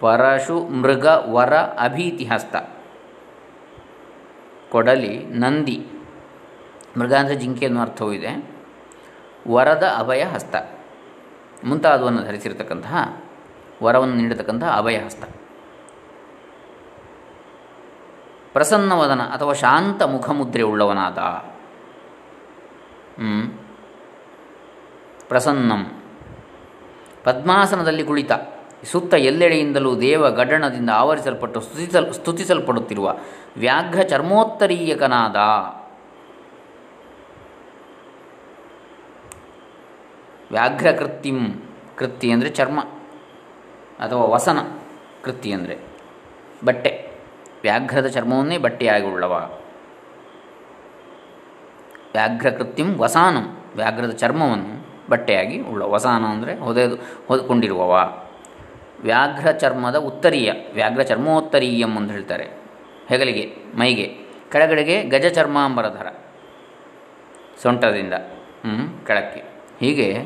ಪರಶು, 0.00 0.60
ಮೃಗ, 0.60 1.06
ವರ 1.06 1.54
ಅಭೀತಿ 1.56 2.24
ಹಸ್ತ 2.24 2.56
ಕೊಡಲಿ, 4.70 5.24
ನಂದಿ. 5.24 5.86
ಮೃಗ 6.98 7.12
ಅಂದರೆ 7.14 7.34
ಜಿಂಕೆ 7.34 7.66
ಅನ್ನೋ 7.66 7.80
ಅರ್ಥವೂ 7.80 8.12
ಇದೆ. 8.12 8.50
ವರದ 9.48 9.82
ಅಭಯ 9.98 10.24
ಹಸ್ತ. 10.24 10.56
ಮುಂತಾದವನ್ನು 11.64 12.22
ಧರಿಸಿರ್ತಕ್ಕಂತಹ, 12.22 13.22
ವರವನ್ನು 13.82 14.14
ನೀಡತಕ್ಕಂತಹ 14.14 14.76
ಅಭಯ 14.76 14.96
ಹಸ್ತ. 14.98 15.24
ಪ್ರಸನ್ನವದನ 18.52 19.22
ಅಥವಾ 19.22 19.52
ಶಾಂತ 19.52 20.02
ಮುಖಮುದ್ರೆ 20.02 20.62
ಉಳ್ಳವನಾದ. 20.62 21.18
ಪ್ರಸನ್ನಂ. 25.28 26.02
ಪದ್ಮಾಸನದಲ್ಲಿ 27.24 28.04
ಕುಳಿತ. 28.04 28.32
ಸುತ್ತ 28.90 29.14
ಎಲ್ಲೆಡೆಯಿಂದಲೂ 29.28 29.90
ದೇವ 30.00 30.28
ಗಡಣದಿಂದ 30.38 30.90
ಆವರಿಸಲ್ಪಟ್ಟು 31.02 31.60
ಸ್ತುತಿಸಲ್, 31.66 32.08
ಸ್ತುತಿಸಲ್ಪಡುತ್ತಿರುವ 32.18 33.08
ವ್ಯಾಘ್ರ 33.64 34.02
ಚರ್ಮೋತ್ತರೀಯಕನಾದ 34.12 35.36
ವ್ಯಾಘ್ರ 40.54 40.88
ಕೃತಿಂ 40.98 41.38
ಕೃತಿ 42.00 42.26
ಅಂದರೆ 42.32 42.50
ಚರ್ಮ, 42.58 42.80
ಅಥವಾ 44.04 44.24
ವಸನ 44.34 44.58
ಕೃತಿ 45.24 45.50
ಅಂದರೆ 45.52 45.76
ಬಟ್ಟೆ. 46.64 46.92
ವ್ಯಾಘ್ರದ 47.64 48.08
ಚರ್ಮವನ್ನೇ 48.16 48.56
ಬಟ್ಟೆಯಾಗಿ 48.66 49.06
ಉಳ್ಳವ. 49.12 49.34
ವ್ಯಾಘ್ರ 52.14 52.50
ಕೃತಿಂ 52.58 52.90
ವಸಾನಂ, 53.02 53.46
ವ್ಯಾಘ್ರದ 53.76 54.12
ಚರ್ಮವನ್ನು 54.22 54.74
ಬಟ್ಟೆಯಾಗಿ 55.10 55.56
ಉಳ್ಳ, 55.70 55.82
ವಸಾನ 55.94 56.24
ಅಂದರೆ 56.34 56.52
ಹೊದೆದು, 56.66 56.96
ಹೊದ್ಕೊಂಡಿರುವವ. 57.28 57.94
ವ್ಯಾಘ್ರ 59.02 59.50
ಚರ್ಮದ 59.50 59.96
ಉತ್ತರೀಯ 59.96 60.52
ವ್ಯಾಘ್ರ 60.74 61.02
ಚರ್ಮೋತ್ತರೀಯಂ 61.02 61.96
ಅಂತ 61.96 62.10
ಹೇಳ್ತಾರೆ. 62.10 62.44
ಹೆಗಲಿಗೆ, 63.08 63.54
ಮೈಗೆ, 63.78 64.16
ಕೆಳಗಡೆಗೆ 64.52 65.02
ಗಜ 65.02 65.26
ಚರ್ಮಾಂಬರಧರ 65.26 66.06
ಸೊಂಟದಿಂದ 67.62 68.14
ಹ್ಞೂ 68.14 69.06
ಕೆಳಕ್ಕೆ. 69.06 69.42
ಹೀಗೆ 69.80 70.24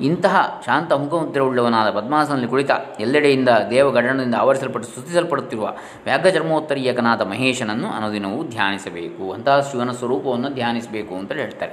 ಇಂತಹ 0.00 0.62
ಶಾಂತ 0.66 0.92
ಮುಖಮುದ್ರೆ 0.92 1.40
ಉಳ್ಳವನಾದ 1.40 1.90
ಪದ್ಮಾಸನಲ್ಲಿ 1.90 2.48
ಕುಳಿತ 2.48 2.70
ಎಲ್ಲೆಡೆಯಿಂದ 3.00 3.48
ದೇವಗಡನದಿಂದ 3.70 4.34
ಆವರಿಸಲ್ಪಟ್ಟು 4.34 4.88
ಸ್ತುತಿಸಲ್ಪಡುತ್ತಿರುವ 4.88 5.76
ವ್ಯಾಘ್ರ 6.04 6.28
ಚರ್ಮೋತ್ತರೀಯಕನಾದ 6.28 7.20
ಮಹೇಶನನ್ನು 7.20 7.90
ಅನುದಿನವೂ 7.90 8.44
ಧ್ಯಾನಿಸಬೇಕು. 8.44 9.32
ಅಂತಹ 9.32 9.68
ಶಿವನ 9.72 9.90
ಸ್ವರೂಪವನ್ನು 9.90 10.48
ಧ್ಯಾನಿಸಬೇಕು 10.48 11.14
ಅಂತ 11.14 11.32
ಹೇಳ್ತಾರೆ. 11.32 11.72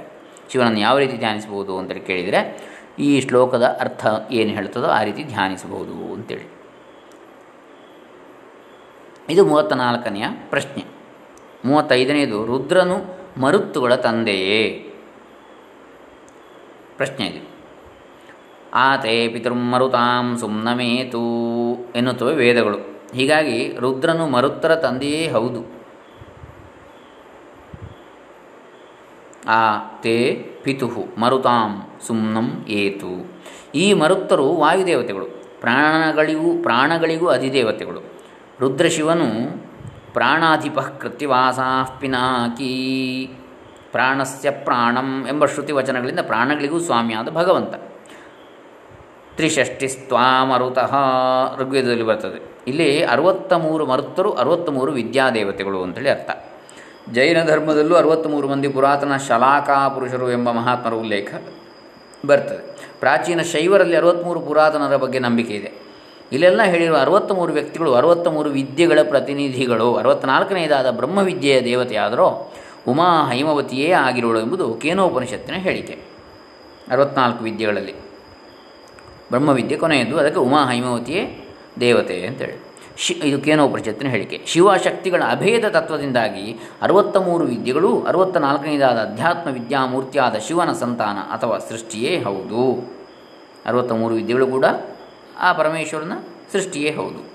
ಶಿವನನ್ನು 0.52 0.80
ಯಾವ 0.80 0.98
ರೀತಿ 0.98 1.16
ಧ್ಯಾನಿಸಬಹುದು 1.16 1.78
ಅಂತೇಳಿ 1.78 2.00
ಕೇಳಿದರೆ 2.00 2.72
ಈ 2.98 3.20
ಶ್ಲೋಕದ 3.20 3.76
ಅರ್ಥ 3.80 4.06
ಏನು 4.30 4.50
ಹೇಳ್ತದೋ 4.50 4.86
ಆ 4.86 5.02
ರೀತಿ 5.02 5.24
ಧ್ಯಾನಿಸಬಹುದು 5.24 6.12
ಅಂತೇಳಿ. 6.12 6.62
ಇದು 9.30 9.46
ಮೂವತ್ತ 9.46 9.72
ನಾಲ್ಕನೆಯ 9.72 10.24
ಪ್ರಶ್ನೆ. 10.50 10.84
ಮೂವತ್ತೈದನೆಯದು, 11.64 12.46
ರುದ್ರನು 12.46 13.22
ಮರುತ್ತುಗಳ 13.40 13.94
ತಂದೆಯೇ? 13.94 14.92
ಪ್ರಶ್ನೆ 16.96 17.26
ಇದೆ. 17.26 17.52
ಆತೇ 18.74 19.28
ಪಿತೃಮರುತಾಂ 19.28 20.38
ಸುಮ್ನಮೇತು 20.38 21.18
ಎನ್ನುತ್ತವೆ 21.96 22.34
ವೇದಗಳು. 22.34 22.78
ಹೀಗಾಗಿ 23.14 23.76
ರುದ್ರನು 23.78 24.26
ಮರುತ್ತರ 24.26 24.74
ತಂದೆಯೇ 24.74 25.28
ಹೌದು. 25.28 25.81
ಆ 29.48 29.78
ತೇ 30.00 30.48
ಪಿತುಹು 30.62 31.20
ಮರುತಾಂ 31.20 31.86
ಸುಮ್ನಂ 32.06 32.64
ಏತು. 32.68 33.40
ಈ 33.74 33.92
ಮರುತ್ತರು 33.92 34.54
ವಾಯುದೇವತೆಗಳು, 34.54 35.26
ಪ್ರಾಣಗಳಿಗೂ 35.60 36.62
ಪ್ರಾಣಗಳಿಗೂ 36.62 37.26
ಅಧಿದೇವತೆಗಳು. 37.26 38.02
ರುದ್ರಶಿವನು 38.60 39.26
ಪ್ರಾಣಾಧಿಪ 40.12 40.78
ಕೃತ್ಯವಾಸಾ 40.78 41.96
ಪಿನಾಕಿ. 42.00 43.30
ಪ್ರಾಣಸ್ಯ 43.92 44.50
ಪ್ರಾಣಂ 44.50 45.26
ಎಂಬ 45.28 45.46
ಶ್ರುತಿ 45.46 45.72
ವಚನಗಳಿಂದ 45.72 46.20
ಪ್ರಾಣಗಳಿಗೂ 46.20 46.78
ಸ್ವಾಮಿಯಾದ 46.78 47.28
ಭಗವಂತ. 47.28 47.74
ತ್ರಿಷಷ್ಟಿ 49.36 49.88
ಸ್ವಾಮರುತಃ 49.88 50.94
ಋಗ್ವೇದದಲ್ಲಿ 51.60 52.02
ಬರ್ತದೆ. 52.02 52.60
ಇಲ್ಲಿ 52.66 53.04
ಅರವತ್ತ 53.04 53.52
ಮೂರು 53.52 53.86
ಮರುತ್ತರು 53.86 54.32
ಅರವತ್ತ 54.32 54.70
ಮೂರು 54.70 54.92
ವಿದ್ಯಾದೇವತೆಗಳು 54.92 55.82
ಅಂತೇಳಿ 55.82 56.10
ಅರ್ಥ. 56.10 56.51
ಜೈನ 57.10 57.44
ಧರ್ಮದಲ್ಲೂ 57.44 57.94
ಅರವತ್ತ್ಮೂರು 57.94 58.48
ಮಂದಿ 58.48 58.68
ಪುರಾತನ 58.68 59.16
ಶಲಾಕಾ 59.16 59.88
ಪುರುಷರು 59.88 60.32
ಎಂಬ 60.32 60.50
ಮಹಾತ್ಮರ 60.50 60.94
ಉಲ್ಲೇಖ 60.94 61.34
ಬರ್ತದೆ. 62.26 62.88
ಪ್ರಾಚೀನ 63.00 63.42
ಶೈವರಲ್ಲಿ 63.42 63.96
ಅರವತ್ತ್ಮೂರು 63.96 64.40
ಪುರಾತನರ 64.40 64.96
ಬಗ್ಗೆ 64.96 65.18
ನಂಬಿಕೆ 65.18 65.54
ಇದೆ. 65.54 65.72
ಇಲ್ಲೆಲ್ಲ 66.32 66.62
ಹೇಳಿರುವ 66.62 66.96
ಅರವತ್ತ್ಮೂರು 66.96 67.52
ವ್ಯಕ್ತಿಗಳು 67.52 67.94
ಅರವತ್ತ 67.94 68.28
ಮೂರು 68.28 68.50
ವಿದ್ಯೆಗಳ 68.50 68.98
ಪ್ರತಿನಿಧಿಗಳು 69.02 69.96
ಅರವತ್ತ್ನಾಲ್ಕನೆಯದಾದ 69.96 70.90
ಬ್ರಹ್ಮವಿದ್ಯೆಯ 70.90 71.64
ದೇವತೆಯಾದರೂ 71.64 72.52
ಉಮಾ 72.88 73.30
ಹೈಮವತಿಯೇ 73.30 73.90
ಆಗಿರೋಳು 73.90 74.40
ಎಂಬುದು 74.40 74.74
ಕೇನೋಪನಿಷತ್ತಿನ 74.74 75.54
ಹೇಳಿಕೆ. 75.54 75.98
ಅರವತ್ನಾಲ್ಕು 76.90 77.44
ವಿದ್ಯೆಗಳಲ್ಲಿ 77.44 77.94
ಬ್ರಹ್ಮವಿದ್ಯೆ 79.30 79.78
ಕೊನೆಯದು 79.78 80.18
ಅದಕ್ಕೆ 80.18 80.40
ಉಮಾ 80.40 80.64
ಹೈಮವತಿಯೇ 80.64 81.48
ದೇವತೆ 81.80 82.26
ಅಂತೇಳಿ. 82.26 82.71
ಶಿ 82.96 83.14
ಇದು 83.14 83.40
ಕೇನೋಪನಿಷತ್ತಿನ 83.40 84.08
ಹೇಳಿಕೆ. 84.08 84.40
ಶಿವಶಕ್ತಿಗಳ 84.46 85.22
ಅಭೇದ 85.30 85.64
ತತ್ವದಿಂದಾಗಿ 85.64 86.58
ಅರವತ್ತ 86.82 87.16
ಮೂರು 87.16 87.44
ವಿದ್ಯೆಗಳು 87.44 88.02
ಅರವತ್ತ 88.02 88.36
ನಾಲ್ಕನೇದಾದ 88.36 88.96
ಅಧ್ಯಾತ್ಮ 88.96 89.50
ವಿದ್ಯಾಮೂರ್ತಿಯಾದ 89.50 90.36
ಶಿವನ 90.36 90.72
ಸಂತಾನ 90.72 91.16
ಅಥವಾ 91.18 91.58
ಸೃಷ್ಟಿಯೇ 91.58 92.22
ಹೌದು. 92.22 92.94
ಅರವತ್ತ 93.66 93.92
ಮೂರು 93.92 94.14
ವಿದ್ಯೆಗಳು 94.14 94.46
ಕೂಡ 94.46 94.64
ಆ 95.38 95.52
ಪರಮೇಶ್ವರನ 95.52 96.12
ಸೃಷ್ಟಿಯೇ 96.52 96.94
ಹೌದು. 96.94 97.32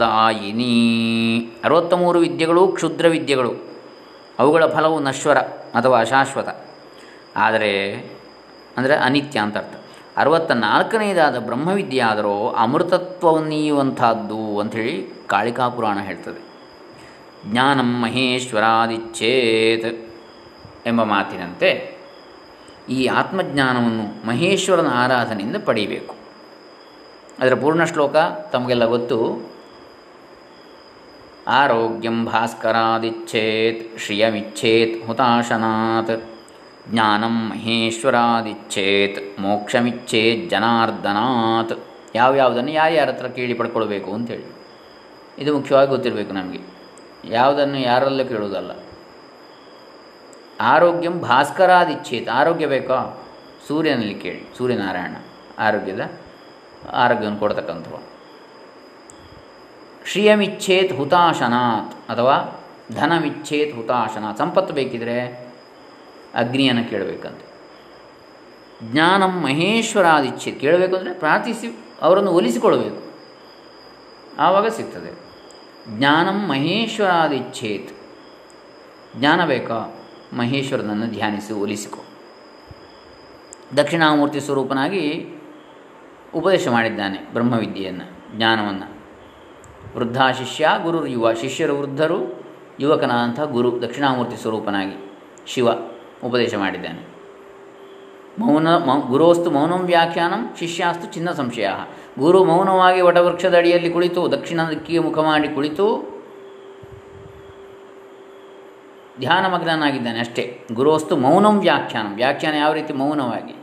ಅರವತ್ತ 1.65 1.95
ಮೂರು 1.95 2.19
ವಿದ್ಯೆಗಳು 2.19 2.69
ಕ್ಷುದ್ರ 2.69 3.09
ವಿದ್ಯೆಗಳು. 3.09 3.77
ಅವುಗಳ 4.39 4.67
ಫಲವು 4.67 5.01
ನಶ್ವರ 5.01 5.39
ಅಥವಾ 5.75 6.01
ಅಶಾಶ್ವತ 6.01 6.49
ಆದರೆ, 7.37 8.05
ಅಂದರೆ 8.77 8.97
ಅನಿತ್ಯ 8.97 9.39
ಅಂತ 9.39 9.57
ಅರ್ಥ. 9.57 9.75
ಅರವತ್ತ 10.17 10.51
ನಾಲ್ಕನೆಯದಾದ 10.51 11.39
ಬ್ರಹ್ಮವಿದ್ಯೆ 11.39 12.01
ಆದರೂ 12.01 12.49
ಅಮೃತತ್ವವನ್ನೀಯುವಂಥದ್ದು 12.49 14.61
ಅಂಥೇಳಿ 14.61 15.25
ಕಾಳಿಕಾ 15.27 15.69
ಪುರಾಣ 15.69 15.99
ಹೇಳ್ತದೆ. 15.99 16.47
ಜ್ಞಾನಂ 17.51 18.03
ಮಹೇಶ್ವರಾದಿಚ್ಛೇತ್ 18.03 20.15
ಎಂಬ 20.87 21.03
ಮಾತಿನಂತೆ 21.03 21.97
ಈ 22.89 23.07
ಆತ್ಮಜ್ಞಾನವನ್ನು 23.07 24.27
ಮಹೇಶ್ವರನ 24.27 24.87
ಆರಾಧನೆಯಿಂದ 24.93 25.57
ಪಡೆಯಬೇಕು. 25.65 26.15
ಅದರ 27.39 27.55
ಪೂರ್ಣ 27.55 27.85
ಶ್ಲೋಕ 27.85 28.17
ತಮಗೆಲ್ಲ 28.53 28.85
ಗೊತ್ತು? 28.85 29.51
ಆರೋಗ್ಯಂ 31.49 32.25
ಭಾಸ್ಕರಾದಿಚ್ಛೇತ್ 32.25 33.99
ಶ್ರಿಯಮಿಚ್ಛೇತ್ 33.99 35.07
ಹುತಾಶನಾತ್. 35.07 36.36
ಜ್ಞಾನಂ 36.91 37.49
ಮಹೇಶ್ವರಾದಿಚ್ಛೇತ್, 37.49 39.41
ಮೋಕ್ಷಮಿಚ್ಛೇತ್ 39.41 40.51
ಜನಾರ್ದನಾತ್. 40.51 41.73
ಯಾವ್ಯಾವುದನ್ನು 42.15 42.71
ಯಾರ್ಯಾರ 42.71 43.09
ಹತ್ರ 43.09 43.27
ಕೇಳಿ 43.27 43.55
ಪಡ್ಕೊಳ್ಬೇಕು 43.55 44.15
ಅಂತೇಳಿ 44.15 44.45
ಇದು 45.39 45.57
ಮುಖ್ಯವಾಗಿ 45.57 45.89
ಗೊತ್ತಿರಬೇಕು 45.89 46.33
ನಮಗೆ. 46.33 46.59
ಯಾವುದನ್ನು 47.25 47.79
ಯಾರಲ್ಲೂ 47.79 48.25
ಕೇಳುವುದಲ್ಲ. 48.25 48.71
ಆರೋಗ್ಯಂ 50.61 51.21
ಭಾಸ್ಕರಾದಿಚ್ಛೇತ್. 51.21 52.29
ಆರೋಗ್ಯ 52.29 52.67
ಬೇಕಾ? 52.67 53.27
ಸೂರ್ಯನಲ್ಲಿ 53.69 54.15
ಕೇಳಿ. 54.15 54.49
ಸೂರ್ಯನಾರಾಯಣ. 54.59 55.17
ಆರೋಗ್ಯದ 55.59 56.11
ಆರೋಗ್ಯವನ್ನು 56.93 57.41
ಕೊಡ್ತಕ್ಕಂಥವು 57.41 58.03
ಶ್ರಿಯಮಿಚ್ಛೇತ್ 60.07 60.93
ಹುತಾಶನಾತ್ 60.93 62.11
ಅಥವಾ 62.11 62.63
ಧನಮಿಚ್ಛೇತ್ 62.95 63.77
ಹುತಾಶನಾತ್. 63.77 64.39
ಸಂಪತ್ತು 64.39 64.75
ಬೇಕಿದ್ರೆ 64.75 65.46
ಅಗ್ನಿಯನ್ನು 66.37 66.91
ಕೇಳಬೇಕಂತೆ. 66.91 67.47
ಜ್ಞಾನಂ 68.93 69.41
ಮಹೇಶ್ವರಾದಿಚ್ಛೆ. 69.43 70.51
ಕೇಳಬೇಕು 70.51 70.97
ಅಂದರೆ 70.97 71.15
ಪ್ರಾರ್ಥಿಸಿ, 71.15 71.79
ಅವರನ್ನು 72.03 72.31
ಒಲಿಸಿಕೊಳ್ಬೇಕು 72.31 73.07
ಆವಾಗ 74.39 74.67
ಸಿಗ್ತದೆ. 74.67 75.27
ಜ್ಞಾನಂ 75.99 76.49
ಮಹೇಶ್ವರಾದಿಚ್ಛೇತ್. 76.49 77.97
ಜ್ಞಾನ 79.17 79.47
ಬೇಕಾ? 79.47 80.07
ಮಹೇಶ್ವರನನ್ನು 80.33 81.07
ಧ್ಯಾನಿಸಿ, 81.07 81.53
ಒಲಿಸಿಕೊ. 81.53 81.99
ದಕ್ಷಿಣಾಮೂರ್ತಿ 83.77 84.41
ಸ್ವರೂಪನಾಗಿ 84.41 85.35
ಉಪದೇಶ 86.35 86.69
ಮಾಡಿದ್ದಾನೆ 86.69 87.33
ಬ್ರಹ್ಮವಿದ್ಯೆಯನ್ನು, 87.33 88.37
ಜ್ಞಾನವನ್ನು. 88.37 88.97
ವೃದ್ಧ 89.97 90.23
ಶಿಷ್ಯ 90.23 90.69
ಗುರು 90.83 91.07
ಯುವ 91.07 91.33
ಶಿಷ್ಯರು 91.33 91.79
ವೃದ್ಧರು, 91.79 92.45
ಯುವಕನಾದಂಥ 92.81 93.41
ಗುರು, 93.41 93.83
ದಕ್ಷಿಣಾಮೂರ್ತಿ 93.83 94.37
ಸ್ವರೂಪನಾಗಿ 94.37 95.13
ಶಿವ. 95.47 95.69
ಉಪದೇಶ 96.25 96.55
ಮಾಡಿದ್ದಾನೆ. 96.55 97.17
ಮೌನ, 98.39 98.69
ಮೌ, 98.69 99.01
ಗುರೋಸ್ತು 99.01 99.51
ಮೌನಂ 99.51 99.87
ವ್ಯಾಖ್ಯಾನಂ 99.87 100.55
ಶಿಷ್ಯಾಸ್ತು 100.59 101.13
ಚಿನ್ನ 101.13 101.31
ಸಂಶಯ. 101.31 101.69
ಗುರು 102.19 102.45
ಮೌನವಾಗಿ 102.45 103.01
ವಟವೃಕ್ಷದ 103.01 103.59
ಅಡಿಯಲ್ಲಿ 103.59 103.91
ಕುಳಿತು, 103.91 104.33
ದಕ್ಷಿಣ 104.33 104.61
ದಿಕ್ಕಿಗೆ 104.71 104.99
ಮುಖ 104.99 105.19
ಮಾಡಿ 105.19 105.49
ಕುಳಿತು 105.49 106.17
ಧ್ಯಾನಮಗ್ನಾಗಿದ್ದಾನೆ 109.21 110.19
ಅಷ್ಟೇ. 110.19 110.67
ಗುರುವಸ್ತು 110.73 111.17
ಮೌನಂ 111.17 111.61
ವ್ಯಾಖ್ಯಾನಂ. 111.61 112.15
ವ್ಯಾಖ್ಯಾನ 112.15 112.55
ಯಾವ 112.55 112.73
ರೀತಿ? 112.73 112.93
ಮೌನವಾಗಿ. 112.93 113.55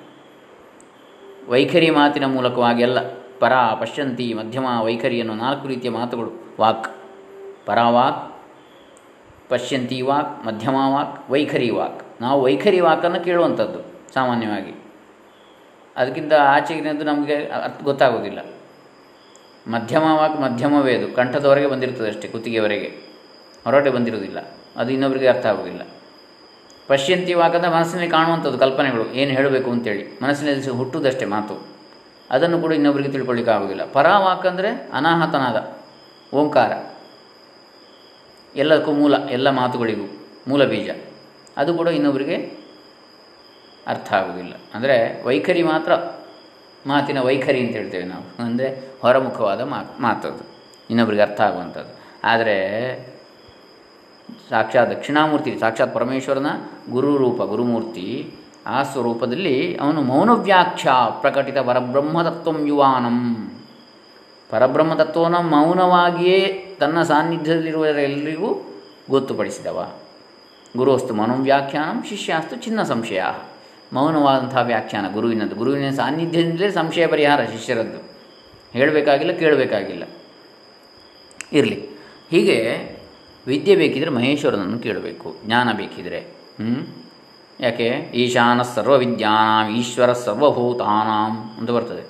ವೈಖರಿ 1.49 1.89
ಮಾತಿನ 1.89 2.25
ಮೂಲಕವಾಗಿ 2.25 2.83
ಅಲ್ಲ. 2.83 2.99
ಪರ 3.39 3.53
ಪಶ್ಯಂತಿ 3.79 4.33
ಮಧ್ಯಮ 4.33 4.65
ವೈಖರಿ 4.81 5.19
ಅನ್ನೋ 5.19 5.33
ನಾಲ್ಕು 5.33 5.67
ರೀತಿಯ 5.67 5.91
ಮಾತುಗಳು. 5.91 6.57
ವಾಕ್ 6.59 6.95
ಪರಾವಾಕ್ 7.65 8.41
ಪಶ್ಯಂತಿ 9.49 10.01
ವಾಕ್, 10.01 10.45
ಮಧ್ಯಮ 10.45 10.75
ವಾಕ್, 10.75 11.31
ವೈಖರಿ 11.31 11.69
ವಾಕ್. 11.69 12.02
ನಾವು 12.21 12.39
ವೈಖರಿ 12.41 12.79
ವಾಕನ್ನು 12.79 13.19
ಕೇಳುವಂಥದ್ದು, 13.19 13.79
ಸಾಮಾನ್ಯವಾಗಿ. 14.13 14.73
ಅದಕ್ಕಿಂತ 15.95 16.33
ಆಚೆಗಿನದ್ದು 16.33 17.05
ನಮಗೆ 17.05 17.35
ಅರ್ಥ 17.35 17.83
ಗೊತ್ತಾಗೋದಿಲ್ಲ 17.83 18.39
ಮಧ್ಯಮ 19.67 20.05
ವಾಕ್ 20.19 20.37
ಮಧ್ಯಮವೇ 20.41 20.93
ಅದು. 20.95 21.07
ಕಂಠದವರೆಗೆ 21.15 21.67
ಬಂದಿರ್ತದೆ 21.67 22.07
ಅಷ್ಟೇ 22.07 22.27
ಕುತ್ತಿಗೆವರೆಗೆ 22.27 22.89
ಹೊರಟೆ 23.65 23.89
ಬಂದಿರೋದಿಲ್ಲ 23.89 24.39
ಅದು 24.77 24.89
ಇನ್ನೊಬ್ಬರಿಗೆ 24.91 25.27
ಅರ್ಥ 25.27 25.45
ಆಗೋದಿಲ್ಲ 25.45 25.83
ಪಶ್ಯಂತಿ 26.87 27.33
ವಾಕದ 27.33 27.65
ಮನಸ್ಸಿನಲ್ಲಿ 27.65 28.09
ಕಾಣುವಂಥದ್ದು, 28.11 28.57
ಕಲ್ಪನೆಗಳು. 28.57 29.05
ಏನು 29.13 29.31
ಹೇಳಬೇಕು 29.31 29.69
ಅಂತೇಳಿ. 29.71 30.03
ಮನಸ್ಸಿನಲ್ಲಿ 30.23 30.73
ಹುಟ್ಟುವುದಷ್ಟೇ 30.79 31.25
ಮಾತು. 31.25 31.55
ಅದನ್ನು 32.29 32.57
ಕೂಡ 32.59 32.71
ಇನ್ನೊಬ್ಬರಿಗೆ 32.73 33.11
ತಿಳ್ಕೊಳ್ಳಿಕ್ಕೆ 33.11 33.53
ಆಗೋದಿಲ್ಲ 33.53 33.83
ಪರಾವಾಕ್ 33.91 34.45
ಅಂದರೆ 34.45 34.69
ಅನಾಹತನಾದ, 34.93 35.57
ಓಂಕಾರ. 36.33 36.71
ಎಲ್ಲದಕ್ಕೂ 38.55 38.91
ಮೂಲ, 38.91 39.15
ಎಲ್ಲ 39.29 39.49
ಮಾತುಗಳಿಗೂ 39.49 40.07
ಮೂಲ 40.47 40.63
ಬೀಜ. 40.65 40.89
ಅದು 41.57 41.71
ಕೂಡ 41.73 41.87
ಇನ್ನೊಬ್ಬರಿಗೆ 41.87 42.37
ಅರ್ಥ 43.87 44.13
ಆಗುವುದಿಲ್ಲ 44.13 44.53
ಅಂದರೆ 44.75 45.23
ವೈಖರಿ 45.25 45.63
ಮಾತ್ರ 45.63 45.93
ಮಾತಿನ 46.87 47.19
ವೈಖರಿ 47.21 47.59
ಅಂತ 47.59 47.73
ಹೇಳ್ತೇವೆ 47.75 48.03
ನಾವು. 48.03 48.25
ಅಂದರೆ 48.45 48.67
ಹೊರಮುಖವಾದ 49.01 49.61
ಮಾತು 49.61 50.01
ಮಾತದು 50.01 50.43
ಇನ್ನೊಬ್ಬರಿಗೆ 50.89 51.23
ಅರ್ಥ 51.23 51.41
ಆಗುವಂಥದ್ದು. 51.41 51.91
ಆದರೆ 52.23 52.57
ಸಾಕ್ಷಾತ್ 54.49 54.89
ದಕ್ಷಿಣಾಮೂರ್ತಿ, 54.91 55.59
ಸಾಕ್ಷಾತ್ 55.59 55.93
ಪರಮೇಶ್ವರನ 55.93 56.49
ಗುರು 56.91 57.17
ರೂಪ 57.17 57.41
ಗುರುಮೂರ್ತಿ 57.41 58.07
ಆ 58.67 58.83
ಸ್ವರೂಪದಲ್ಲಿ 58.83 59.75
ಅವನು 59.75 60.01
ಮೌನವ್ಯಾಖ್ಯ 60.01 60.91
ಪ್ರಕಟಿತ 61.21 61.57
ಪರಬ್ರಹ್ಮತತ್ವಂ 61.57 62.59
ಯುವಾನಂ. 62.67 63.19
ಪರಬ್ರಹ್ಮತತ್ವವನ್ನು 64.49 65.41
ಮೌನವಾಗಿಯೇ 65.41 66.39
ತನ್ನ 66.79 67.01
ಸಾನ್ನಿಧ್ಯದಲ್ಲಿರುವವರೆಲ್ಲರಿಗೂ 67.01 68.49
ಗೊತ್ತುಪಡಿಸಿದವ. 69.09 69.79
ಗುರುವಸ್ತು 70.77 71.13
ಮನೋವ್ಯಾಖ್ಯಾನಂ 71.13 72.03
ಶಿಷ್ಯಾಸ್ತು 72.09 72.55
ಚಿನ್ನ 72.55 72.83
ಸಂಶಯ 72.83 73.23
ಮೌನವಾದಂಥ 73.93 74.55
ವ್ಯಾಖ್ಯಾನ 74.61 75.13
ಗುರುವಿನದ್ದು. 75.13 75.55
ಗುರುವಿನ 75.55 75.89
ಸಾನ್ನಿಧ್ಯದಿಂದಲೇ 75.89 76.71
ಸಂಶಯ 76.71 77.07
ಪರಿಹಾರ 77.07 77.43
ಶಿಷ್ಯರದ್ದು. 77.43 77.99
ಹೇಳಬೇಕಾಗಿಲ್ಲ, 78.73 79.33
ಕೇಳಬೇಕಾಗಿಲ್ಲ. 79.33 80.03
ಇರಲಿ. 81.51 81.79
ಹೀಗೆ 82.29 82.57
ವಿದ್ಯೆ 83.47 83.75
ಬೇಕಿದ್ರೆ 83.75 84.09
ಮಹೇಶ್ವರನನ್ನು 84.09 84.79
ಕೇಳಬೇಕು. 84.79 85.35
ಜ್ಞಾನ 85.45 85.71
ಬೇಕಿದ್ರೆ. 85.73 86.19
ಹ್ಞೂ 86.19 87.05
ಯಾಕೆ? 87.59 87.87
ಈಶಾನ 88.13 88.61
ಸರ್ವವಿದ್ಯಾನಾಂ, 88.61 89.75
ಈಶ್ವರ 89.75 90.13
ಸರ್ವಭೂತಾನಾಂ 90.13 91.31
ಅಂತ 91.57 91.71
ಬರ್ತದೆ. 91.71 92.03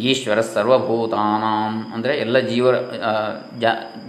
ಈಶ್ವರ 0.00 0.40
ಸರ್ವಭೂತಾನಾಂ 0.40 1.92
ಅಂದರೆ 1.94 2.18
ಎಲ್ಲ 2.18 2.38
ಜೀವ 2.38 2.66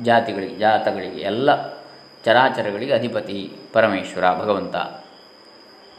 ಜಾತಿಗಳಿಗೆ, 0.04 0.56
ಜಾತಗಳಿಗೆ, 0.56 1.22
ಎಲ್ಲ 1.22 1.79
ಚರಾಚರಗಳಿಗೆ 2.26 2.94
ಅಧಿಪತಿ 2.94 3.52
ಪರಮೇಶ್ವರ, 3.74 4.40
ಭಗವಂತ. 4.40 4.76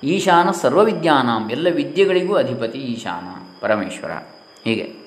ಈಶಾನ 0.04 0.50
ಸರ್ವವಿದ್ಯಾನಾಂ, 0.50 1.50
ಎಲ್ಲ 1.50 1.68
ವಿದ್ಯೆಗಳಿಗೂ 1.68 2.34
ಅಧಿಪತಿ 2.34 2.78
ಈಶಾನ 2.78 3.56
ಪರಮೇಶ್ವರ. 3.60 4.10
ಹೀಗೆ. 4.64 5.00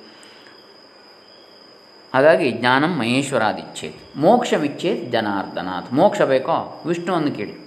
ಹಾಗಾಗಿ 2.14 2.52
ಜ್ಞಾನಂ 2.52 3.00
ಮಹೇಶ್ವರಾದಿಚ್ಛೇತ್. 3.00 4.18
ಮೋಕ್ಷವಿಚ್ಛೇತ್ 4.18 5.12
ಜನಾರ್ದನಾಥ್. 5.12 5.94
ಮೋಕ್ಷ 5.94 6.22
ಬೇಕೋ? 6.22 6.84
ವಿಷ್ಣುವನ್ನು 6.86 7.32
ಕೇಳಿ. 7.32 7.58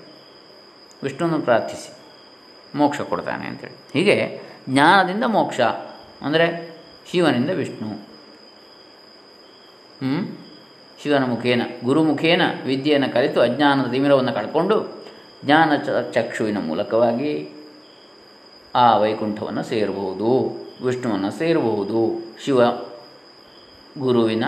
ವಿಷ್ಣುವನ್ನು 1.02 1.42
ಪ್ರಾರ್ಥಿಸಿ. 1.42 1.96
ಮೋಕ್ಷ 2.78 3.00
ಕೊಡ್ತಾನೆ 3.00 3.46
ಅಂತೇಳಿ. 3.46 3.74
ಹೀಗೆ 3.92 4.42
ಜ್ಞಾನದಿಂದ 4.68 5.24
ಮೋಕ್ಷ. 5.24 5.60
ಅಂದರೆ 6.22 6.76
ಶಿವನಿಂದ 7.10 7.50
ವಿಷ್ಣು. 7.50 8.06
ಶಿವನ 11.02 11.24
ಮುಖೇನ 11.24 11.62
ಗುರುಮುಖೇನ 11.84 12.42
ವಿದ್ಯೆಯನ್ನು 12.66 13.12
ಕಲಿತು 13.12 13.40
ಅಜ್ಞಾನದ 13.40 13.90
ತಿಮಿರವನ್ನು 13.90 14.32
ಕಳ್ಕೊಂಡು 14.32 15.04
ಜ್ಞಾನ 15.44 15.72
ಚಕ್ಷುವಿನ 16.14 16.58
ಮೂಲಕವಾಗಿ 16.58 17.48
ಆ 18.74 18.98
ವೈಕುಂಠವನ್ನು 18.98 19.62
ಸೇರಬಹುದು, 19.62 20.30
ವಿಷ್ಣುವನ್ನು 20.84 21.30
ಸೇರಬಹುದು, 21.30 22.00
ಶಿವ 22.44 22.60
ಗುರುವಿನ 23.98 24.44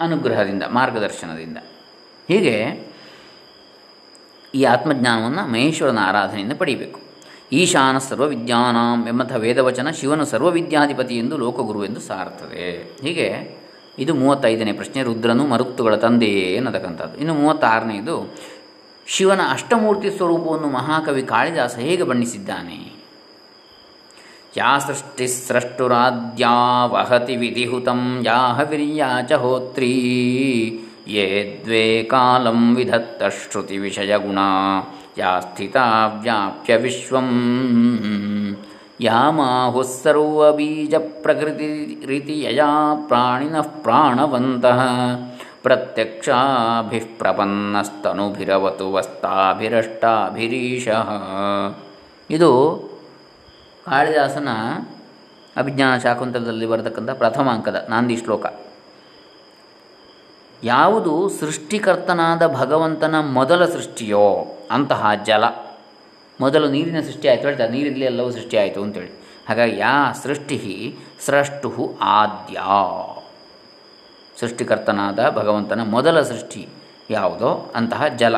ಅನುಗ್ರಹದಿಂದ, 0.00 0.62
ಮಾರ್ಗದರ್ಶನದಿಂದ. 0.70 1.58
ಹೀಗೆ 2.28 2.56
ಈ 4.54 4.64
ಆತ್ಮಜ್ಞಾನವನ್ನು 4.64 5.52
ಮಹೇಶ್ವರನ 5.52 5.98
ಆರಾಧನೆಯಿಂದ 6.02 6.52
ಪಡೆಯಬೇಕು 6.58 7.00
ಈಶಾನ 7.52 7.98
ಸರ್ವವಿದ್ಯಾನಾಂ 7.98 9.08
ಎಂಬಂಥ 9.08 9.32
ವೇದವಚನ 9.32 9.90
ಶಿವನು 9.90 10.24
ಸರ್ವವಿದ್ಯಾಧಿಪತಿ 10.24 11.18
ಎಂದು 11.18 11.36
ಲೋಕಗುರು 11.36 11.84
ಎಂದು 11.84 12.00
ಸಾರುತ್ತದೆ. 12.00 12.94
ಹೀಗೆ 13.02 13.59
ಇದು 14.00 14.14
ಮೂವತ್ತೈದನೇ 14.14 14.72
ಪ್ರಶ್ನೆ. 14.72 15.02
ರುದ್ರನು 15.02 15.46
ಮರುತ್ತುಗಳ 15.46 15.96
ತಂದೆಯೇ 15.96 16.56
ಅನ್ನತಕ್ಕಂಥದ್ದು 16.56 17.18
ಇನ್ನು 17.18 17.34
ಮೂವತ್ತಾರನೆಯದು 17.34 18.34
ಶಿವನ 19.06 19.40
ಅಷ್ಟಮೂರ್ತಿ 19.50 20.10
ಸ್ವರೂಪವನ್ನು 20.10 20.68
ಮಹಾಕವಿ 20.68 21.22
ಕಾಳಿದಾಸ 21.22 21.76
ಹೇಗೆ 21.76 22.02
ಬಣ್ಣಿಸಿದ್ದಾನೆ? 22.02 23.00
ಯಾ 24.56 24.78
ಸೃಷ್ಟಿಸ್ರಷ್ಟುರಾದ್ಯಾ 24.78 26.84
ವಹತಿ 26.84 27.36
ವಿಧಿಹುತಂ 27.36 28.22
ಯಾಹವಿರ್ಯಾ 28.24 29.22
ಚ 29.22 29.32
ಯೇ 31.08 31.60
ದ್ವೇ 31.64 32.02
ಕಾಲಂ 32.02 32.76
ವಿಧತ್ತ 32.76 33.22
ಶ್ರುತಿ 33.22 33.78
ವಿಷಯಗುಣ 33.78 34.38
ಯಾ 35.18 35.40
ಸ್ಥಿತಾ 35.40 36.20
ವ್ಯಾಪ್ಯ 36.22 36.76
ವಿಶ್ವಂ. 36.76 37.28
ಯಾಮಾಹುಃ 39.02 40.02
ಸರ್ವಬೀಜ 40.02 40.94
ಪ್ರಕೃತಿ 40.94 41.98
ರೀತಿ 42.06 42.42
ಯಯಾ 42.42 43.04
ಪ್ರಾಣಿನಃ 43.08 43.60
ಪ್ರಾಣವಂತಃ. 43.60 44.80
ಪ್ರತ್ಯಕ್ಷಾಭಿ 45.62 47.00
ಪ್ರಪನ್ನಸ್ತನುಭಿರವತು 47.00 48.92
ವಸ್ತಾಭಿರಷ್ಟಾಭಿರೀಶಃ. 48.92 51.08
ಇದು 52.30 52.80
ಕಾಳಿದಾಸನ 53.86 54.48
ಅಭಿಜ್ಞಾನ 55.56 55.98
ಶಾಕುಂತಲದಲ್ಲಿ 55.98 56.66
ಬರತಕ್ಕಂಥ 56.66 57.10
ಪ್ರಥಮ 57.10 57.48
ಅಂಕದ 57.48 57.86
ನಾಂದಿ 57.90 58.16
ಶ್ಲೋಕ. 58.16 58.46
ಯಾವುದು 60.64 61.28
ಸೃಷ್ಟಿಕರ್ತನಾದ 61.28 62.56
ಭಗವಂತನ 62.56 63.14
ಮೊದಲ 63.20 63.64
ಸೃಷ್ಟಿಯೋ 63.64 64.46
ಅಂತಹ 64.70 65.10
ಜಲ. 65.24 65.44
ಮೊದಲು 66.40 66.66
ನೀರಿನ 66.68 67.00
ಸೃಷ್ಟಿ 67.00 67.28
ಆಯಿತು 67.28 67.46
ಹೇಳ್ತಾರೆ 67.46 67.70
ನೀರಿನಲ್ಲಿ 67.72 68.04
ಎಲ್ಲವೂ 68.04 68.30
ಸೃಷ್ಟಿ 68.30 68.56
ಆಯಿತು 68.56 68.82
ಅಂತೇಳಿ. 68.82 69.10
ಹಾಗಾಗಿ 69.48 69.74
ಯಾ 69.78 70.12
ಸೃಷ್ಟಿ 70.22 70.58
ಸೃಷ್ಟು 71.26 71.70
ಆದ್ಯ. 72.02 72.58
ಸೃಷ್ಟಿಕರ್ತನಾದ 74.40 75.20
ಭಗವಂತನ 75.30 75.80
ಮೊದಲ 75.84 76.22
ಸೃಷ್ಟಿ 76.22 76.68
ಯಾವುದೋ 77.10 77.72
ಅಂತಹ 77.76 78.06
ಜಲ. 78.06 78.36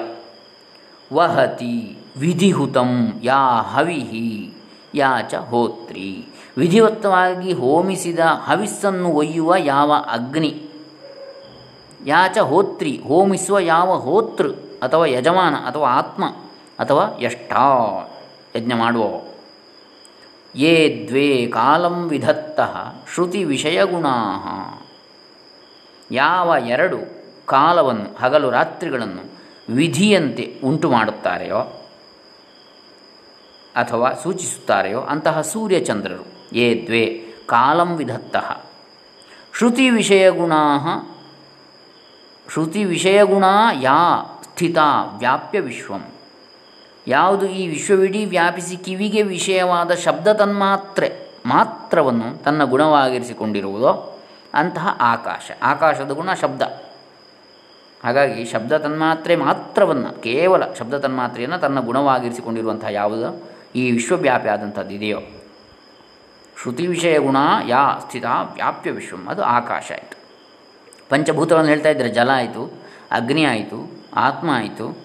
ವಹತಿ 1.12 1.96
ವಿಧಿಹುತಂ 2.16 3.20
ಯಾ 3.22 3.42
ಹವಿಹಿ 3.74 4.52
ಯಾಚ 4.94 5.34
ಹೋತ್ರಿ. 5.34 6.08
ವಿಧಿವತ್ತವಾಗಿ 6.58 7.52
ಹೋಮಿಸಿದ 7.52 8.18
ಹವಿಸ್ಸನ್ನು 8.18 9.08
ಒಯ್ಯುವ 9.08 9.54
ಯಾವ 9.58 9.92
ಅಗ್ನಿ? 9.92 10.52
ಯಾಚ 12.06 12.38
ಹೋತ್ರಿ, 12.38 13.02
ಹೋಮಿಸುವ 13.06 13.58
ಯಾವ 13.58 13.90
ಹೋತೃ 13.96 14.50
ಅಥವಾ 14.82 15.06
ಯಜಮಾನ 15.06 15.54
ಅಥವಾ 15.54 15.88
ಆತ್ಮ? 15.90 16.24
ಅಥವಾ 16.78 17.18
ಎಷ್ಟಾ 17.18 17.66
ಯಜ್ಞ 18.56 18.74
ಮಾಡುವ. 18.74 19.04
ಯೇ 20.54 21.06
ದ್ವೇ 21.08 21.46
ಕಾಲಂ 21.46 22.08
ವಿಧತ್ತಃ 22.08 22.94
ಶ್ರುತಿ 23.14 23.44
ವಿಷಯಗುಣಾ 23.44 24.14
ಯಾವ 26.10 26.54
ಎರಡು 26.66 26.98
ಕಾಲವನ್ನು, 27.46 28.18
ಹಗಲು 28.18 28.50
ರಾತ್ರಿಗಳನ್ನು 28.50 29.22
ವಿಧಿಯಂತೆ 29.74 30.60
ಉಂಟು 30.64 30.90
ಮಾಡುತ್ತಾರೆಯೋ 30.90 31.58
ಅಥವಾ 33.74 34.12
ಸೂಚಿಸುತ್ತಾರೆಯೋ 34.12 35.00
ಅಂತಹ 35.00 35.40
ಸೂರ್ಯಚಂದ್ರರು. 35.40 36.56
ಯೇ 36.56 36.82
ದ್ವೇ 36.86 37.24
ಕಾಲಂ 37.46 37.96
ವಿಧತ್ತಃ 37.96 38.60
ಶ್ರುತಿ 39.58 39.90
ವಿಷಯಗುಣಾ 39.90 40.62
ಶ್ರುತಿ 42.52 42.84
ವಿಷಯಗುಣ 42.84 43.44
ಯಾ 43.80 44.22
ಸ್ಥಿತ 44.42 44.78
ವ್ಯಾಪ್ಯ 45.18 45.60
ವಿಶ್ವಂ. 45.60 46.11
ಯಾವುದು 47.06 47.46
ಈ 47.46 47.68
ವಿಶ್ವವಿಡೀ 47.68 48.24
ವ್ಯಾಪಿಸಿ 48.24 48.76
ಕಿವಿಗೆ 48.76 49.22
ವಿಷಯವಾದ 49.22 49.90
ಶಬ್ದ 49.90 50.32
ತನ್ಮಾತ್ರೆ 50.32 51.32
ಮಾತ್ರವನ್ನು 51.46 52.44
ತನ್ನ 52.44 52.64
ಗುಣವಾಗಿರಿಸಿಕೊಂಡಿರುವುದೋ 52.64 54.20
ಅಂತಹ 54.54 54.96
ಆಕಾಶ. 55.00 55.50
ಆಕಾಶದ 55.62 56.10
ಗುಣ 56.10 56.32
ಶಬ್ದ. 56.32 56.62
ಹಾಗಾಗಿ 58.04 58.44
ಶಬ್ದ 58.44 58.76
ತನ್ಮಾತ್ರೆ 58.76 59.36
ಮಾತ್ರವನ್ನು, 59.36 60.22
ಕೇವಲ 60.22 60.72
ಶಬ್ದ 60.72 60.94
ತನ್ಮಾತ್ರೆಯನ್ನು 60.94 61.58
ತನ್ನ 61.58 61.80
ಗುಣವಾಗಿರಿಸಿಕೊಂಡಿರುವಂತಹ 61.80 62.88
ಯಾವುದು? 62.90 63.50
ಈ 63.74 63.90
ವಿಶ್ವವ್ಯಾಪಿ 63.90 64.48
ಆದಂಥದ್ದು 64.48 64.90
ಇದೆಯೋ? 64.90 65.18
ಶ್ರುತಿ 66.62 66.86
ವಿಷಯ 66.86 67.18
ಗುಣ 67.18 67.36
ಯಾ 67.66 67.98
ಸ್ಥಿತ 67.98 68.24
ವ್ಯಾಪ್ಯ 68.54 68.90
ವಿಶ್ವಂ. 68.90 69.26
ಅದು 69.28 69.42
ಆಕಾಶ 69.42 69.92
ಆಯಿತು. 69.92 70.18
ಪಂಚಭೂತಗಳನ್ನು 71.08 71.70
ಹೇಳ್ತಾ 71.70 71.88
ಇದ್ದರೆ. 71.88 72.08
ಜಲ 72.08 72.30
ಆಯಿತು, 72.34 72.72
ಅಗ್ನಿ 73.10 73.44
ಆಯಿತು, 73.44 74.04
ಆತ್ಮ 74.14 74.50
ಆಯಿತು. 74.50 74.98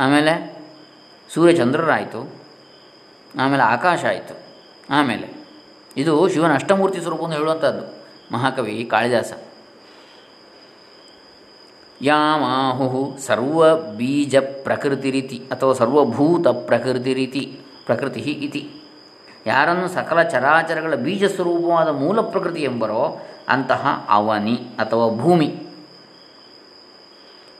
ಆಮೇಲೆ 0.00 0.57
ಸೂರ್ಯಚಂದ್ರರಾಯಿತು, 1.34 2.20
ಆಮೇಲೆ 3.40 3.62
ಆಕಾಶ 3.62 4.04
ಆಯಿತು, 4.04 4.34
ಆಮೇಲೆ 4.90 5.28
ಇದು 5.96 6.28
ಶಿವನ 6.28 6.54
ಅಷ್ಟಮೂರ್ತಿ 6.54 7.00
ಸ್ವರೂಪವನ್ನು 7.00 7.36
ಹೇಳುವಂಥದ್ದು, 7.36 7.84
ಮಹಾಕವಿ 8.34 8.88
ಕಾಳಿದಾಸ. 8.90 9.32
ಯಾಮಾಹು 12.02 13.16
ಸರ್ವ 13.26 13.76
ಬೀಜ 13.76 14.36
ಪ್ರಕೃತಿರಿತಿ 14.36 15.38
ಅಥವಾ 15.50 15.72
ಸರ್ವಭೂತ 15.72 16.48
ಪ್ರಕೃತಿರಿತಿ 16.48 17.60
ಪ್ರಕೃತಿ 17.86 18.20
ಇತಿ. 18.20 18.62
ಯಾರನ್ನು 19.46 19.88
ಸಕಲ 19.88 20.22
ಚರಾಚರಗಳ 20.22 20.94
ಬೀಜ 20.94 21.24
ಸ್ವರೂಪವಾದ 21.24 21.88
ಮೂಲ 21.88 22.20
ಪ್ರಕೃತಿ 22.20 22.62
ಎಂಬರೋ 22.62 23.20
ಅಂತಹ 23.48 24.06
ಅವನಿ 24.08 24.56
ಅಥವಾ 24.78 25.06
ಭೂಮಿ. 25.16 25.48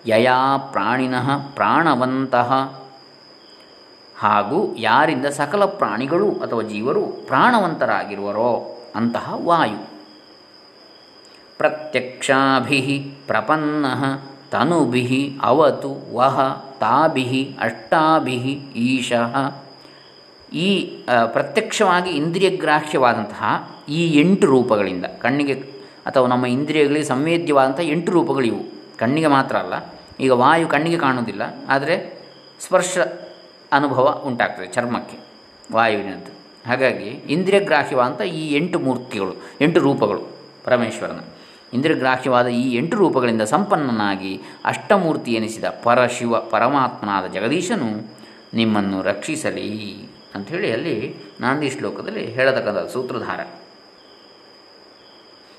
ಯಯಾ 0.06 0.56
ಪ್ರಾಣಿನಃ 0.56 1.28
ಪ್ರಾಣವಂತಹ 1.54 2.50
ಹಾಗೂ 4.18 4.58
ಯಾರಿಂದ 4.78 5.26
ಸಕಲ 5.38 5.64
ಪ್ರಾಣಿಗಳು 5.80 6.28
ಅಥವಾ 6.44 6.62
ಜೀವರು 6.62 7.02
ಪ್ರಾಣವಂತರಾಗಿರುವರೋ 7.26 8.50
ಅಂತಹ 8.96 9.34
ವಾಯು. 9.48 9.80
ಪ್ರತ್ಯಕ್ಷಾಭಿ 11.58 12.80
ಪ್ರಪನ್ನ 13.26 13.86
ತನುಭಿ 14.52 15.20
ಅವತು 15.42 15.90
ವಹ 16.16 16.36
ತಾಭಿ 16.80 17.40
ಅಷ್ಟಾಭಿ 17.60 18.36
ಈಶಃ. 18.90 19.34
ಈ 20.52 20.68
ಪ್ರತ್ಯಕ್ಷವಾಗಿ 21.32 22.10
ಇಂದ್ರಿಯಗ್ರಾಹ್ಯವಾದಂತಹ 22.10 23.44
ಈ 23.88 24.02
ಎಂಟು 24.20 24.46
ರೂಪಗಳಿಂದ 24.46 25.06
ಕಣ್ಣಿಗೆ 25.24 25.56
ಅಥವಾ 26.06 26.26
ನಮ್ಮ 26.26 26.46
ಇಂದ್ರಿಯಗಳಿಗೆ 26.56 27.06
ಸಂವೇದ್ಯವಾದಂಥ 27.06 27.80
ಎಂಟು 27.94 28.10
ರೂಪಗಳಿವು. 28.12 28.62
ಕಣ್ಣಿಗೆ 28.98 29.30
ಮಾತ್ರ 29.34 29.56
ಅಲ್ಲ, 29.56 29.74
ಈಗ 30.20 30.32
ವಾಯು 30.42 30.68
ಕಣ್ಣಿಗೆ 30.68 30.98
ಕಾಣುವುದಿಲ್ಲ, 30.98 31.42
ಆದರೆ 31.68 31.96
ಸ್ಪರ್ಶ 32.60 32.98
ಅನುಭವ 33.72 34.22
ಉಂಟಾಗ್ತದೆ 34.26 34.66
ಚರ್ಮಕ್ಕೆ, 34.66 35.18
ವಾಯುವಿನದ್ದು. 35.72 36.32
ಹಾಗಾಗಿ 36.68 37.04
ಇಂದ್ರಿಯಗ್ರಾಹ್ಯವಾದಂಥ 37.04 38.20
ಈ 38.20 38.54
ಎಂಟು 38.54 38.78
ಮೂರ್ತಿಗಳು, 38.78 39.34
ಎಂಟು 39.60 39.80
ರೂಪಗಳು 39.80 40.22
ಪರಮೇಶ್ವರನ. 40.64 41.20
ಇಂದ್ರಿಯಗ್ರಾಹ್ಯವಾದ 41.72 42.46
ಈ 42.46 42.76
ಎಂಟು 42.76 42.96
ರೂಪಗಳಿಂದ 42.96 43.42
ಸಂಪನ್ನನಾಗಿ 43.42 44.40
ಅಷ್ಟಮೂರ್ತಿ 44.64 45.32
ಎನಿಸಿದ 45.32 45.64
ಪರಶಿವ, 45.82 46.40
ಪರಮಾತ್ಮನಾದ 46.40 47.26
ಜಗದೀಶನು 47.26 48.12
ನಿಮ್ಮನ್ನು 48.54 49.02
ರಕ್ಷಿಸಲಿ 49.02 50.08
ಅಂಥೇಳಿ 50.34 50.72
ಅಲ್ಲಿ 50.72 51.14
ನಾಂದಿ 51.40 51.70
ಶ್ಲೋಕದಲ್ಲಿ 51.70 52.26
ಹೇಳತಕ್ಕಂಥ 52.26 52.92
ಸೂತ್ರಧಾರ. 52.92 53.40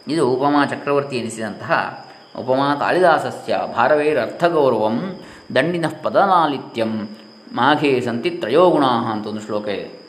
ಇದು 0.08 0.30
ಉಪಮಾ 0.30 0.66
ಚಕ್ರವರ್ತಿ 0.66 1.18
ಎನಿಸಿದಂತಹ 1.18 2.06
ಉಪಮಾ 2.40 2.76
ಕಾಳಿದಾಸಸ್ಯ 2.76 3.60
ಭಾರವೇರರ್ಥಗೌರವಂ 3.76 5.20
ದಂಡಿನ 5.56 5.86
ಪದನಾಲಿತ್ಯಂ 6.04 7.18
ಮಾಘೇ 7.52 8.02
ಸಂತಿ 8.02 8.30
ತ್ರಯೋಗುಣ 8.30 8.86
ಅಂತ 8.86 9.28
ಒಂದು 9.28 9.42
ಶ್ಲೋಕ 9.42 9.68
ಇದೆ. 9.68 10.00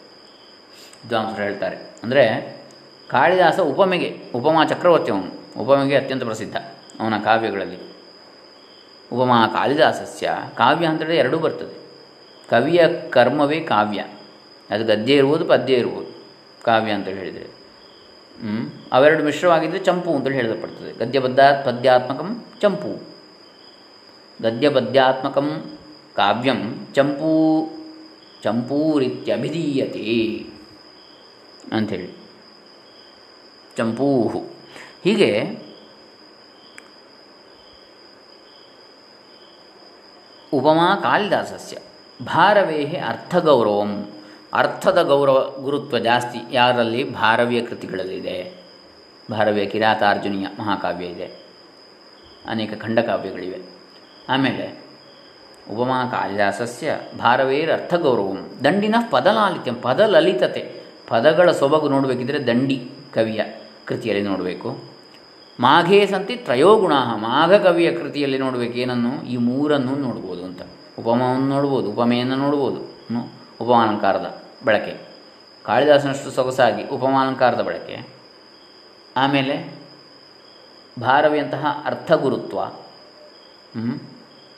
ವಿದ್ವಾಂಸರು 1.04 1.42
ಹೇಳ್ತಾರೆ. 1.42 1.76
ಅಂದರೆ 2.02 2.56
ಕಾಳಿದಾಸ 3.10 3.60
ಉಪಮೆಗೆ, 3.60 4.22
ಉಪಮಾ 4.34 4.64
ಚಕ್ರವರ್ತಿ 4.64 5.12
ಅವನು. 5.12 5.60
ಉಪಮೆಗೆ 5.60 5.96
ಅತ್ಯಂತ 5.96 6.24
ಪ್ರಸಿದ್ಧ 6.24 6.56
ಅವನ 7.00 7.18
ಕಾವ್ಯಗಳಲ್ಲಿ. 7.18 7.76
ಉಪಮಾ 9.12 9.46
ಕಾಳಿದಾಸಸ್ಯ 9.46 10.30
ಕಾವ್ಯ 10.56 10.86
ಅಂತೇಳಿ 10.86 11.16
ಎರಡೂ 11.16 11.38
ಬರ್ತದೆ. 11.38 11.80
ಕವಿಯ 12.50 12.88
ಕರ್ಮವೇ 13.10 13.60
ಕಾವ್ಯ. 13.60 14.00
ಅದು 14.70 14.84
ಗದ್ಯ 14.84 15.14
ಇರ್ಬೋದು, 15.14 15.44
ಪದ್ಯ 15.44 15.74
ಇರ್ಬೋದು. 15.74 16.24
ಕಾವ್ಯ 16.64 16.92
ಅಂತೇಳಿ 16.92 17.18
ಹೇಳಿದರೆ. 17.18 17.60
ಅವೆರಡು 18.92 19.24
ಮಿಶ್ರವಾಗಿದ್ದರೆ 19.24 19.78
ಚಂಪು 19.78 20.14
ಅಂತೇಳಿ 20.14 20.36
ಹೇಳಲ್ಪಡ್ತದೆ 20.36 21.04
ಗದ್ಯಬದ್ಧ 21.04 21.40
ಪದ್ಯಾತ್ಮಕಂ 21.40 22.44
ಚಂಪು. 22.60 23.02
ಗದ್ಯಪದ್ಯಾತ್ಮಕಂ 24.42 25.78
ಕಾವ್ಯಂ 26.20 26.86
ಚಂಪೂ 26.92 27.66
ಚಂಪೂರಿತ್ಯಭಿಧೀಯತೆ 28.42 30.46
ಅಂಥೇಳಿ. 31.76 32.16
ಚಂಪೂಹು. 33.76 34.44
ಹೀಗೆ 35.04 35.58
ಉಪಮಾ 40.52 40.96
ಕಾಳಿದಾಸಸ್ಯ, 40.96 41.78
ಭಾರವೇಹೆ 42.22 42.98
ಅರ್ಥಗೌರವಂ. 42.98 44.10
ಅರ್ಥದ 44.52 45.02
ಗೌರವ 45.02 45.56
ಗುರುತ್ವ 45.60 45.98
ಜಾಸ್ತಿ, 45.98 46.38
ಯಾರಲ್ಲಿ? 46.50 47.10
ಭಾರವೀಯ 47.10 47.66
ಕೃತಿಗಳಲ್ಲಿದೆ 47.66 48.54
ಭಾರವೀಯ 49.30 49.66
ಕಿರಾತಾರ್ಜುನೀಯ 49.66 50.46
ಮಹಾಕಾವ್ಯ 50.58 51.06
ಇದೆ. 51.06 51.50
ಅನೇಕ 52.48 52.82
ಖಂಡಕಾವ್ಯಗಳಿವೆ. 52.82 53.58
ಆಮೇಲೆ 54.28 54.89
ಉಪಮಾ 55.70 55.98
ಕಾಳಿದಾಸಸ್ಯ 56.06 56.98
ಭಾರವೇರ್ 57.18 57.70
ಅರ್ಥಗೌರವಂ 57.70 58.38
ದಂಡಿನ 58.64 58.96
ಪದಲಾಲಿತ್ಯಂ, 59.10 59.76
ಪದಲಲಿತತೆ. 59.82 60.62
ಪದಗಳ 61.08 61.52
ಸೊಬಗು 61.52 61.88
ನೋಡಬೇಕಿದ್ರೆ 61.88 62.46
ದಂಡಿ 62.46 62.78
ಕವಿಯ 63.14 63.42
ಕೃತಿಯಲ್ಲಿ 63.84 64.24
ನೋಡಬೇಕು. 64.24 64.68
ಮಾಘೇ 65.60 66.06
ಸಂತಿ 66.06 66.36
ತ್ರಯೋಗುಣ 66.36 66.92
ಮಾಘ 67.14 67.52
ಕವಿಯ 67.54 67.90
ಕೃತಿಯಲ್ಲಿ 67.92 68.38
ನೋಡಬೇಕು 68.38 68.74
ಏನನ್ನು 68.74 69.12
ಈ 69.22 69.36
ಮೂರನ್ನು 69.36 69.94
ನೋಡ್ಬೋದು 69.96 70.44
ಅಂತ. 70.44 70.62
ಉಪಮವನ್ನು 70.98 71.48
ನೋಡ್ಬೋದು, 71.48 71.90
ಉಪಮೆಯನ್ನು 71.90 72.36
ನೋಡ್ಬೋದು. 72.36 72.80
ಉಪಮಾಲಂಕಾರದ 73.60 74.42
ಬಳಕೆ. 74.64 74.94
ಕಾಳಿದಾಸನಷ್ಟು 75.64 76.30
ಸೊಗಸಾಗಿ 76.30 76.82
ಉಪಮಾಲಂಕಾರದ 76.88 77.60
ಬಳಕೆ. 77.60 77.96
ಆಮೇಲೆ 79.16 79.54
ಭಾರವಿಯಂತಹ 81.00 81.82
ಅರ್ಥಗುರುತ್ವ. 81.84 82.58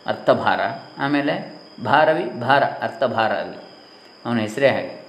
ಅರ್ಥಭಾರ. 0.06 0.60
ಆಮೇಲೆ 0.98 1.62
ಭಾರವಿ, 1.84 2.40
ಭಾರ, 2.40 2.62
ಅರ್ಥಭಾರ 2.64 3.32
ಅಲ್ಲಿ. 3.32 3.56
ಅವನ 4.26 4.38
ಹೆಸರೇ 4.38 4.68
ಹಾಗೆ. 4.68 5.02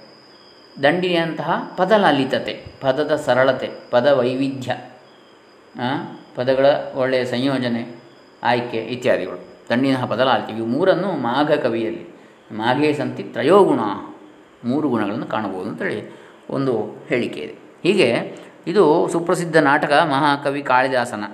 ದಂಡಿನಿಯಂತಹ 0.82 1.74
ಪದಲಲಿತತೆ, 1.76 2.66
ಪದದ 2.80 3.16
ಸರಳತೆ, 3.16 3.70
ಪದ 3.90 4.06
ವೈವಿಧ್ಯ 4.06 4.76
ಪದಗಳ 6.34 6.66
ಒಳ್ಳೆಯ 6.94 7.24
ಸಂಯೋಜನೆ, 7.24 8.02
ಆಯ್ಕೆ 8.42 8.76
ಇತ್ಯಾದಿಗಳು. 8.76 9.38
ದಂಡಿನ 9.70 10.04
ಪದಲಾಲಿತ 10.04 10.58
ಇವು 10.58 10.66
ಮೂರನ್ನು 10.66 11.12
ಮಾಘ 11.12 11.52
ಕವಿಯಲ್ಲಿ 11.52 12.08
ಮಾಘೇ 12.52 12.92
ಸಂತಿ 12.92 13.22
ತ್ರಯೋಗುಣ, 13.22 13.80
ಮೂರು 14.64 14.88
ಗುಣಗಳನ್ನು 14.88 15.26
ಕಾಣಬಹುದು 15.26 15.70
ಅಂತೇಳಿ 15.70 16.16
ಒಂದು 16.50 17.04
ಹೇಳಿಕೆ 17.08 17.40
ಇದೆ. 17.40 17.54
ಹೀಗೆ 17.82 18.36
ಇದು 18.66 19.08
ಸುಪ್ರಸಿದ್ಧ 19.08 19.56
ನಾಟಕ 19.56 19.92
ಮಹಾಕವಿ 19.92 20.62
ಕಾಳಿದಾಸನ 20.62 21.24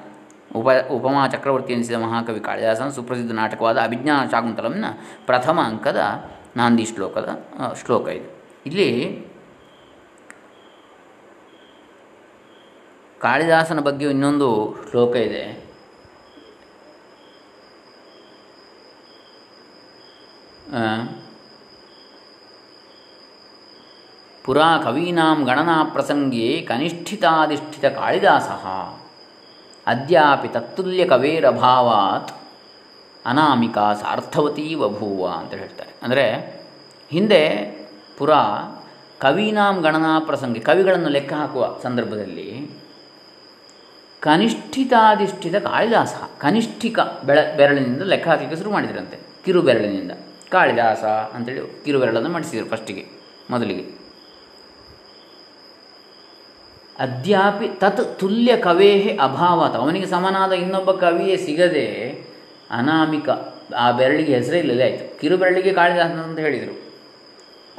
ಉಪ, 0.56 0.68
ಉಪಮಾ 0.90 1.28
ಚಕ್ರವರ್ತಿ 1.28 1.72
ಎನಿಸಿದ 1.72 1.94
ಮಹಾಕವಿ 1.94 2.40
ಕಾಳಿದಾಸನ 2.40 2.88
ಸುಪ್ರಸಿದ್ಧ 2.88 3.32
ನಾಟಕವಾದ 3.32 3.78
ಅಭಿಜ್ಞಾನ 3.80 4.28
ಶಾಕುಂತಲಂನ 4.28 4.84
ಪ್ರಥಮ 5.26 5.60
ಅಂಕದ 5.60 6.00
ನಾಂದಿ 6.56 6.84
ಶ್ಲೋಕದ 6.84 7.28
ಶ್ಲೋಕ 7.84 8.08
ಇದು. 8.08 8.28
ಇಲ್ಲಿ 8.66 8.88
ಕಾಳಿದಾಸನ 13.20 13.80
ಬಗ್ಗೆ 13.80 14.06
ಇನ್ನೊಂದು 14.10 14.76
ಶ್ಲೋಕ 14.90 15.16
ಇದೆ. 15.16 15.70
ಪುರಾ 24.44 24.78
ಕವೀನಾಂ 24.78 25.44
ಗಣನಾ 25.44 25.84
ಪ್ರಸಂಗೇ 25.84 26.66
ಕನಿಷ್ಠಿತಾಧಿಷ್ಠಿತ 26.68 27.84
ಕಾಳಿದಾಸ. 27.84 28.50
ಅದ್ಯಾಪಿ 29.87 30.49
ತತ್ತುಲ್ಯ 30.49 31.05
ಕವೇರಭಾವಾತ್ 31.05 32.33
ಅನಾಮಿಕಾ 33.27 33.95
ಸಾರ್ಥವತಿ 33.95 34.75
ವಭೂವ 34.75 35.29
ಅಂತ 35.29 35.55
ಹೇಳ್ತಾರೆ. 35.55 35.90
ಅಂದರೆ 36.03 36.25
ಹಿಂದೆ 37.11 37.71
ಪುರ 38.19 38.31
ಕವೀನಾಂ 39.19 39.81
ಗಣನಾ 39.81 40.19
ಪ್ರಸಂಗಿ, 40.19 40.61
ಕವಿಗಳನ್ನು 40.61 41.09
ಲೆಕ್ಕ 41.09 41.33
ಹಾಕುವ 41.33 41.77
ಸಂದರ್ಭದಲ್ಲಿ 41.83 42.71
ಕನಿಷ್ಠಿತಾಧಿಷ್ಠಿತ 44.21 45.55
ಕಾಳಿದಾಸ, 45.55 46.14
ಕನಿಷ್ಠಿಕ 46.38 46.99
ಬೆಳ, 47.25 47.38
ಬೆರಳಿನಿಂದ 47.57 48.03
ಲೆಕ್ಕ 48.03 48.29
ಹಾಕಲಿಕ್ಕೆ 48.29 48.57
ಶುರು 48.57 48.71
ಮಾಡಿದ್ರಂತೆ. 48.71 49.19
ಕಿರು 49.45 49.62
ಬೆರಳಿನಿಂದ 49.62 50.11
ಕಾಳಿದಾಸ 50.51 51.05
ಅಂತೇಳಿ 51.05 51.85
ಕಿರು 51.85 51.99
ಬೆರಳನ್ನು 51.99 52.29
ಮಾಡಿಸಿದರು 52.29 52.66
ಫಸ್ಟಿಗೆ 52.66 53.07
ಮೊದಲಿಗೆ. 53.51 53.99
ಅದ್ಯಾಪಿ 57.00 57.68
ತತ್ 57.68 58.18
ತುಲ್ಯ 58.18 58.56
ಕವೇಹ 58.56 59.22
ಅಭಾವತ. 59.22 59.76
ಅವನಿಗೆ 59.76 60.06
ಸಮನಾದ 60.06 60.52
ಇನ್ನೊಬ್ಬ 60.52 60.90
ಕವಿಯೇ 60.90 61.36
ಸಿಗದೆ 61.36 61.86
ಅನಾಮಿಕ. 62.70 63.28
ಆ 63.76 63.90
ಬೆರಳಿಗೆ 63.90 64.34
ಹೆಸರೇ 64.34 64.58
ಇಲ್ಲದೆ 64.58 64.82
ಆಯಿತು. 64.82 65.20
ಕಿರು 65.20 65.36
ಬೆರಳಿಗೆ 65.36 65.72
ಕಾಳಿದಾಸ 65.72 66.10
ಅಂತ 66.10 66.38
ಹೇಳಿದರು. 66.38 66.90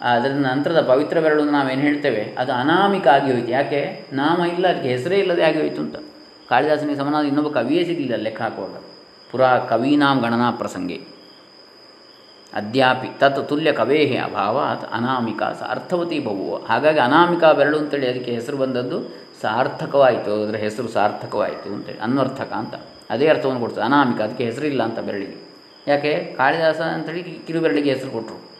ಅದರ 0.01 0.29
ನಂತರದ 0.29 0.81
ಪವಿತ್ರ 0.81 1.19
ಬೆರಳು 1.19 1.43
ನಾವೇನು 1.45 1.81
ಹೇಳ್ತೇವೆ? 1.81 2.35
ಅದು 2.37 2.51
ಅನಾಮಿಕ 2.51 3.07
ಆಗಿ 3.07 3.31
ಹೋಯಿತು. 3.31 3.47
ಯಾಕೆ? 3.47 4.05
ನಾಮ 4.13 4.45
ಇಲ್ಲ, 4.45 4.67
ಅದಕ್ಕೆ 4.67 4.89
ಹೆಸರೇ 4.89 5.15
ಇಲ್ಲದೆ 5.15 5.43
ಆಗಿ 5.43 5.59
ಹೋಯಿತು 5.59 5.81
ಅಂತ. 5.81 5.95
ಕಾಳಿದಾಸನಿಗೆ 6.49 6.99
ಸಮನಾದ 6.99 7.25
ಇನ್ನೊಬ್ಬ 7.25 7.49
ಕವಿಯೇ 7.49 7.83
ಸಿಗಲಿಲ್ಲ 7.83 8.15
ಲೆಕ್ಕ 8.15 8.41
ಹಾಕುವಾಗ. 8.41 8.83
ಪುರಾ 9.31 9.57
ಕವೀನಾಂ 9.57 10.19
ಗಣನಾ 10.19 10.51
ಪ್ರಸಂಗೆ. 10.51 11.10
ಅದ್ಯಾಪಿ 12.53 13.07
ತತ್ 13.19 13.49
ತುಲ್ಯ 13.49 13.71
ಕವೇಹಿ 13.71 14.17
ಅಭಾವಾತ್ 14.17 14.93
ಅನಾಮಿಕಾ 14.93 15.53
ಸಾರ್ಥವತಿ 15.53 16.19
ಬಹುವ 16.19 16.57
ಹಾಗಾಗಿ 16.57 16.99
ಅನಾಮಿಕಾ 16.99 17.51
ಬೆರಳು 17.51 17.77
ಅಂತೇಳಿ 17.77 18.07
ಅದಕ್ಕೆ 18.07 18.31
ಹೆಸರು 18.31 18.57
ಬಂದದ್ದು 18.57 19.21
ಸಾರ್ಥಕವಾಯಿತು. 19.41 20.43
ಅದರ 20.43 20.55
ಹೆಸರು 20.55 20.87
ಸಾರ್ಥಕವಾಯಿತು 20.87 21.73
ಅಂತೇಳಿ 21.73 21.99
ಅನ್ವರ್ಥಕ 21.99 22.53
ಅಂತ. 22.53 22.75
ಅದೇ 23.09 23.27
ಅರ್ಥವನ್ನು 23.27 23.61
ಕೊಡ್ತದೆ. 23.61 23.83
ಅನಾಮಿಕ, 23.83 24.21
ಅದಕ್ಕೆ 24.21 24.43
ಹೆಸರಿಲ್ಲ 24.43 24.83
ಅಂತ 24.83 24.99
ಬೆರಳಿಗೆ. 24.99 25.37
ಯಾಕೆ? 25.87 26.35
ಕಾಳಿದಾಸ 26.37 26.81
ಅಂತೇಳಿ 26.81 27.23
ಕಿರು 27.23 27.59
ಬೆರಳಿಗೆ 27.59 27.93
ಹೆಸರು 27.93 28.11
ಕೊಟ್ಟರು 28.11 28.51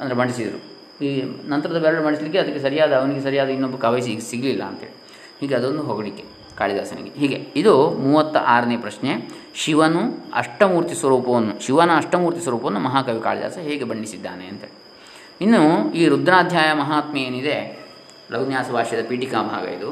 ಅಂದರೆ 0.00 0.14
ಮಣಿಸಿದರು. 0.14 0.60
ಈ 1.04 1.22
ನಂತರದ 1.48 1.78
ಬೆರಳು 1.78 2.04
ಮಡಿಸಲಿಕ್ಕೆ 2.04 2.38
ಅದಕ್ಕೆ 2.38 2.58
ಸರಿಯಾದ, 2.58 2.92
ಅವನಿಗೆ 2.92 3.20
ಸರಿಯಾದ 3.20 3.48
ಇನ್ನೊಬ್ಬ 3.48 3.76
ಕವಿ 3.76 4.02
ಸಿಗ 4.02 4.18
ಸಿಗಲಿಲ್ಲ 4.18 4.64
ಅಂತೇಳಿ. 4.64 4.92
ಹೀಗೆ 5.40 5.54
ಅದೊಂದು 5.54 5.82
ಹೊಗಳಿಕೆ 5.82 6.24
ಕಾಳಿದಾಸನಿಗೆ. 6.56 7.10
ಹೀಗೆ. 7.10 7.48
ಇದು 7.56 7.90
ಮೂವತ್ತ 7.90 8.36
ಆರನೇ 8.36 8.76
ಪ್ರಶ್ನೆ. 8.76 9.43
ಶಿವನು 9.54 10.02
ಅಷ್ಟಮೂರ್ತಿ 10.34 10.94
ಸ್ವರೂಪವನ್ನು, 10.94 11.60
ಶಿವನ 11.60 11.90
ಅಷ್ಟಮೂರ್ತಿ 11.96 12.40
ಸ್ವರೂಪವನ್ನು 12.40 12.80
ಮಹಾಕವಿ 12.80 13.20
ಕಾಳಿದಾಸ 13.20 13.58
ಹೇಗೆ 13.58 13.84
ಬಣ್ಣಿಸಿದ್ದಾನೆ 13.84 14.46
ಅಂತ 14.46 14.64
ಇನ್ನು 15.40 15.92
ಈ 15.92 16.08
ರುದ್ರಾಧ್ಯಾಯ 16.08 16.72
ಮಹಾತ್ಮೆ 16.72 17.20
ಏನಿದೆ, 17.20 17.56
ಲಘುನ್ಯಾಸ 18.32 18.70
ಭಾಷ್ಯದ 18.70 19.08
ಪೀಠಿಕಾ 19.08 19.42
ಭಾಗ 19.42 19.64
ಇದು. 19.68 19.90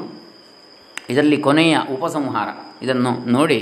ಇದರಲ್ಲಿ 1.09 1.37
ಕೊನೆಯ 1.37 1.77
ಉಪಸಂಹಾರ, 1.93 2.49
ಇದನ್ನು 2.81 3.31
ನೋಡಿ 3.31 3.59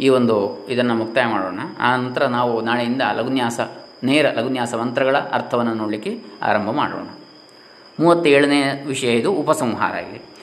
ಈ 0.00 0.08
ಒಂದು 0.08 0.66
ಇದನ್ನು 0.66 0.94
ಮುಕ್ತಾಯ 0.94 1.26
ಮಾಡೋಣ. 1.26 1.60
ಆ 1.80 1.96
ನಂತರ 1.96 2.26
ನಾವು 2.26 2.60
ನಾಳೆಯಿಂದ 2.60 3.02
ಲಘುನ್ಯಾಸ, 3.14 3.60
ನೇರ 4.04 4.26
ಲಘುನ್ಯಾಸ 4.38 4.74
ಮಂತ್ರಗಳ 4.74 5.16
ಅರ್ಥವನ್ನು 5.16 5.74
ನೋಡಲಿಕ್ಕೆ 5.74 6.12
ಆರಂಭ 6.42 6.70
ಮಾಡೋಣ. 6.70 7.06
ಮೂವತ್ತೇಳನೇ 8.00 8.84
ವಿಷಯ 8.86 9.10
ಇದು 9.12 9.32
ಉಪಸಂಹಾರ 9.32 9.94
ಇದೆ 10.06 10.33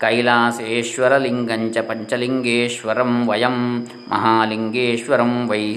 ಕೈಲಾಸೇಶ್ವರಲಿಂಗಂಚ 0.00 1.78
ಪಂಚಲಿಂಗೇಶ್ವರಂ 1.78 3.28
ವಯಂ 3.28 3.56
ಮಹಾಲಿಂಗೇಶ್ವರಂ 4.08 5.48
ವೈ 5.48 5.76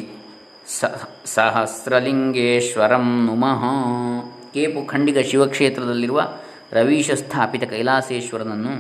ಸಹಸ್ರಲಿಂಗೇಶ್ವರಂ 1.26 3.08
ನುಮಃ. 3.26 3.64
ಕೇಪು 4.54 4.88
ಖಂಡಿಗ 4.88 5.20
ಶಿವಕ್ಷೇತ್ರದಲ್ಲಿರುವ 5.20 6.22
ರವೀಶ 6.74 7.12
ಸ್ಥಾಪಿತ 7.12 7.64
ಕೈಲಾಸೇಶ್ವರನನ್ನು, 7.64 8.74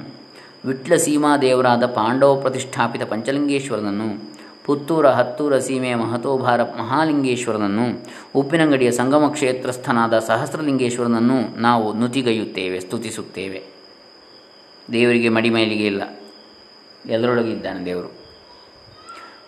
ವಿಟ್ಲ 0.65 0.95
ಸೀಮಾದೇವರಾದ 0.95 1.85
ಪಾಂಡವ 1.85 2.35
ಪ್ರತಿಷ್ಠಾಪಿತ 2.41 3.03
ಪಂಚಲಿಂಗೇಶ್ವರನನ್ನು, 3.03 4.09
ಪುತ್ತೂರ 4.65 5.09
ಹತ್ತೂರ 5.09 5.59
ಸೀಮೆಯ 5.59 5.95
ಮಹತೋಭಾರ 5.95 6.63
ಮಹಾಲಿಂಗೇಶ್ವರನನ್ನು, 6.63 7.87
ಉಪ್ಪಿನಂಗಡಿಯ 8.35 8.91
ಸಂಗಮ 8.91 9.27
ಕ್ಷೇತ್ರಸ್ಥನಾದ 9.27 10.19
ಸಹಸ್ರಲಿಂಗೇಶ್ವರನನ್ನು 10.19 11.61
ನಾವು 11.61 11.93
ನುತಿಗೈಯುತ್ತೇವೆ, 11.93 12.79
ಸ್ತುತಿಸುತ್ತೇವೆ. 12.79 13.80
ದೇವರಿಗೆ 14.91 15.29
ಮಡಿಮೈಲಿಗೆ 15.29 15.85
ಇಲ್ಲ. 15.85 16.01
ಎಲ್ಲರೊಳಗಿದ್ದಾನೆ 17.05 17.85
ದೇವರು. 17.85 18.13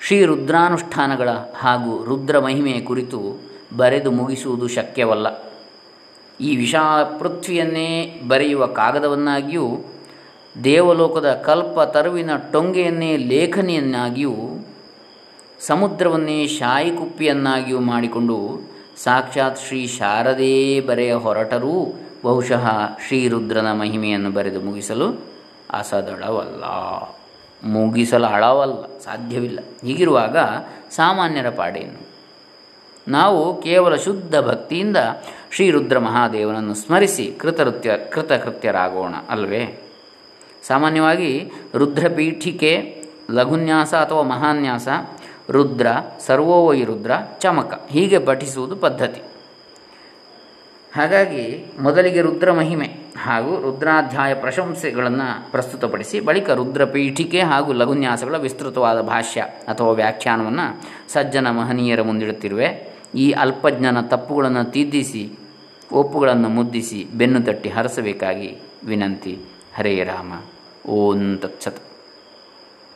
ಶ್ರೀ 0.01 0.23
ರುದ್ರಾನುಷ್ಠಾನಗಳ 0.23 1.29
ಹಾಗೂ 1.55 2.03
ರುದ್ರ 2.03 2.39
ಮಹಿಮೆಯ 2.39 2.81
ಕುರಿತು 2.81 3.41
ಬರೆದು 3.77 4.11
ಮುಗಿಸುವುದು 4.11 4.67
ಶಕ್ಯವಲ್ಲ. 4.67 5.27
ಈ 6.41 6.55
ವಿಷ 6.55 6.75
ಪೃಥ್ವಿಯನ್ನೇ 7.19 8.21
ಬರೆಯುವ 8.27 8.65
ಕಾಗದವನ್ನಾಗಿಯೂ, 8.65 9.77
ದೇವಲೋಕದ 10.63 11.33
ಕಲ್ಪ 11.33 11.81
ತರುವಿನ 11.81 12.29
ಟೊಂಗೆಯನ್ನೇ 12.51 13.17
ಲೇಖನಿಯನ್ನಾಗಿಯೂ, 13.17 14.35
ಸಮುದ್ರವನ್ನೇ 15.59 16.47
ಶಾಯಿಕುಪ್ಪಿಯನ್ನಾಗಿಯೂ 16.47 17.79
ಮಾಡಿಕೊಂಡು 17.79 18.61
ಸಾಕ್ಷಾತ್ 19.03 19.59
ಶ್ರೀ 19.59 19.87
ಶಾರದೇ 19.87 20.79
ಬರೆಯ 20.79 21.13
ಹೊರಟರೂ 21.13 21.93
ಬಹುಶಃ 22.23 22.69
ಶ್ರೀರುದ್ರನ 23.07 23.71
ಮಹಿಮೆಯನ್ನು 23.71 24.31
ಬರೆದು 24.31 24.61
ಮುಗಿಸಲು 24.61 25.21
ಅಸದಳವಲ್ಲ 25.73 26.63
ಮುಗಿಸಲು 27.67 28.25
ಅಳವಲ್ಲ 28.25 28.99
ಸಾಧ್ಯವಿಲ್ಲ. 28.99 29.59
ಹೀಗಿರುವಾಗ 29.81 30.37
ಸಾಮಾನ್ಯರ 30.91 31.49
ಪಾಡೇನು? 31.49 32.07
ನಾವು 33.07 33.61
ಕೇವಲ 33.61 33.95
ಶುದ್ಧ 33.95 34.39
ಭಕ್ತಿಯಿಂದ 34.39 34.97
ಶ್ರೀರುದ್ರ 35.51 35.99
ಮಹಾದೇವನನ್ನು 35.99 36.73
ಸ್ಮರಿಸಿ 36.73 37.35
ಕೃತೃತ್ಯ 37.39 37.97
ಕೃತಕೃತ್ಯರಾಗೋಣ 38.11 39.15
ಅಲ್ವೇ? 39.29 39.91
ಸಾಮಾನ್ಯವಾಗಿ 40.67 41.51
ರುದ್ರಪೀಠಿಕೆ, 41.75 43.03
ಲಘುನ್ಯಾಸ 43.31 43.93
ಅಥವಾ 43.93 44.21
ಮಹಾನ್ಯಾಸ, 44.21 44.87
ರುದ್ರ, 45.49 45.87
ಸರ್ವೋವೈ 46.25 46.83
ರುದ್ರ, 46.83 47.11
ಚಮಕ 47.39 47.87
ಹೀಗೆ 47.89 48.19
ಪಠಿಸುವುದು 48.19 48.75
ಪದ್ಧತಿ. 48.75 49.21
ಹಾಗಾಗಿ 50.95 51.73
ಮೊದಲಿಗೆ 51.79 52.21
ರುದ್ರ 52.21 52.51
ಮಹಿಮೆ 52.51 52.87
ಹಾಗೂ 53.17 53.61
ರುದ್ರಾಧ್ಯಾಯ 53.61 54.33
ಪ್ರಶಂಸೆಗಳನ್ನು 54.33 55.51
ಪ್ರಸ್ತುತಪಡಿಸಿ 55.51 56.19
ಬಳಿಕ 56.19 56.49
ರುದ್ರ 56.49 56.85
ಪೀಠಿಕೆ 56.85 57.39
ಹಾಗೂ 57.41 57.73
ಲಘುನ್ಯಾಸಗಳ 57.73 58.37
ವಿಸ್ತೃತವಾದ 58.37 59.01
ಭಾಷ್ಯ 59.01 59.41
ಅಥವಾ 59.41 59.91
ವ್ಯಾಖ್ಯಾನವನ್ನು 59.91 60.83
ಸಜ್ಜನ 61.13 61.49
ಮಹನೀಯರ 61.49 62.01
ಮುಂದಿಡುತ್ತಿರುವೆ. 62.01 62.93
ಈ 63.15 63.31
ಅಲ್ಪಜ್ಞನ 63.31 64.01
ತಪ್ಪುಗಳನ್ನು 64.01 64.71
ತಿದ್ದಿಸಿ 64.71 65.31
ಒಪ್ಪುಗಳನ್ನು 65.91 66.49
ಮುದ್ದಿಸಿ, 66.49 67.07
ಬೆನ್ನು 67.13 67.41
ತಟ್ಟಿ 67.41 67.69
ಹರಸಬೇಕಾಗಿ 67.69 68.57
ವಿನಂತಿ. 68.85 69.39
ಹರೇ 69.75 70.03
ರಾಮ. 70.03 70.33
ಓಂ 70.89 71.37
ತತ್ಸತ್. 71.37 71.92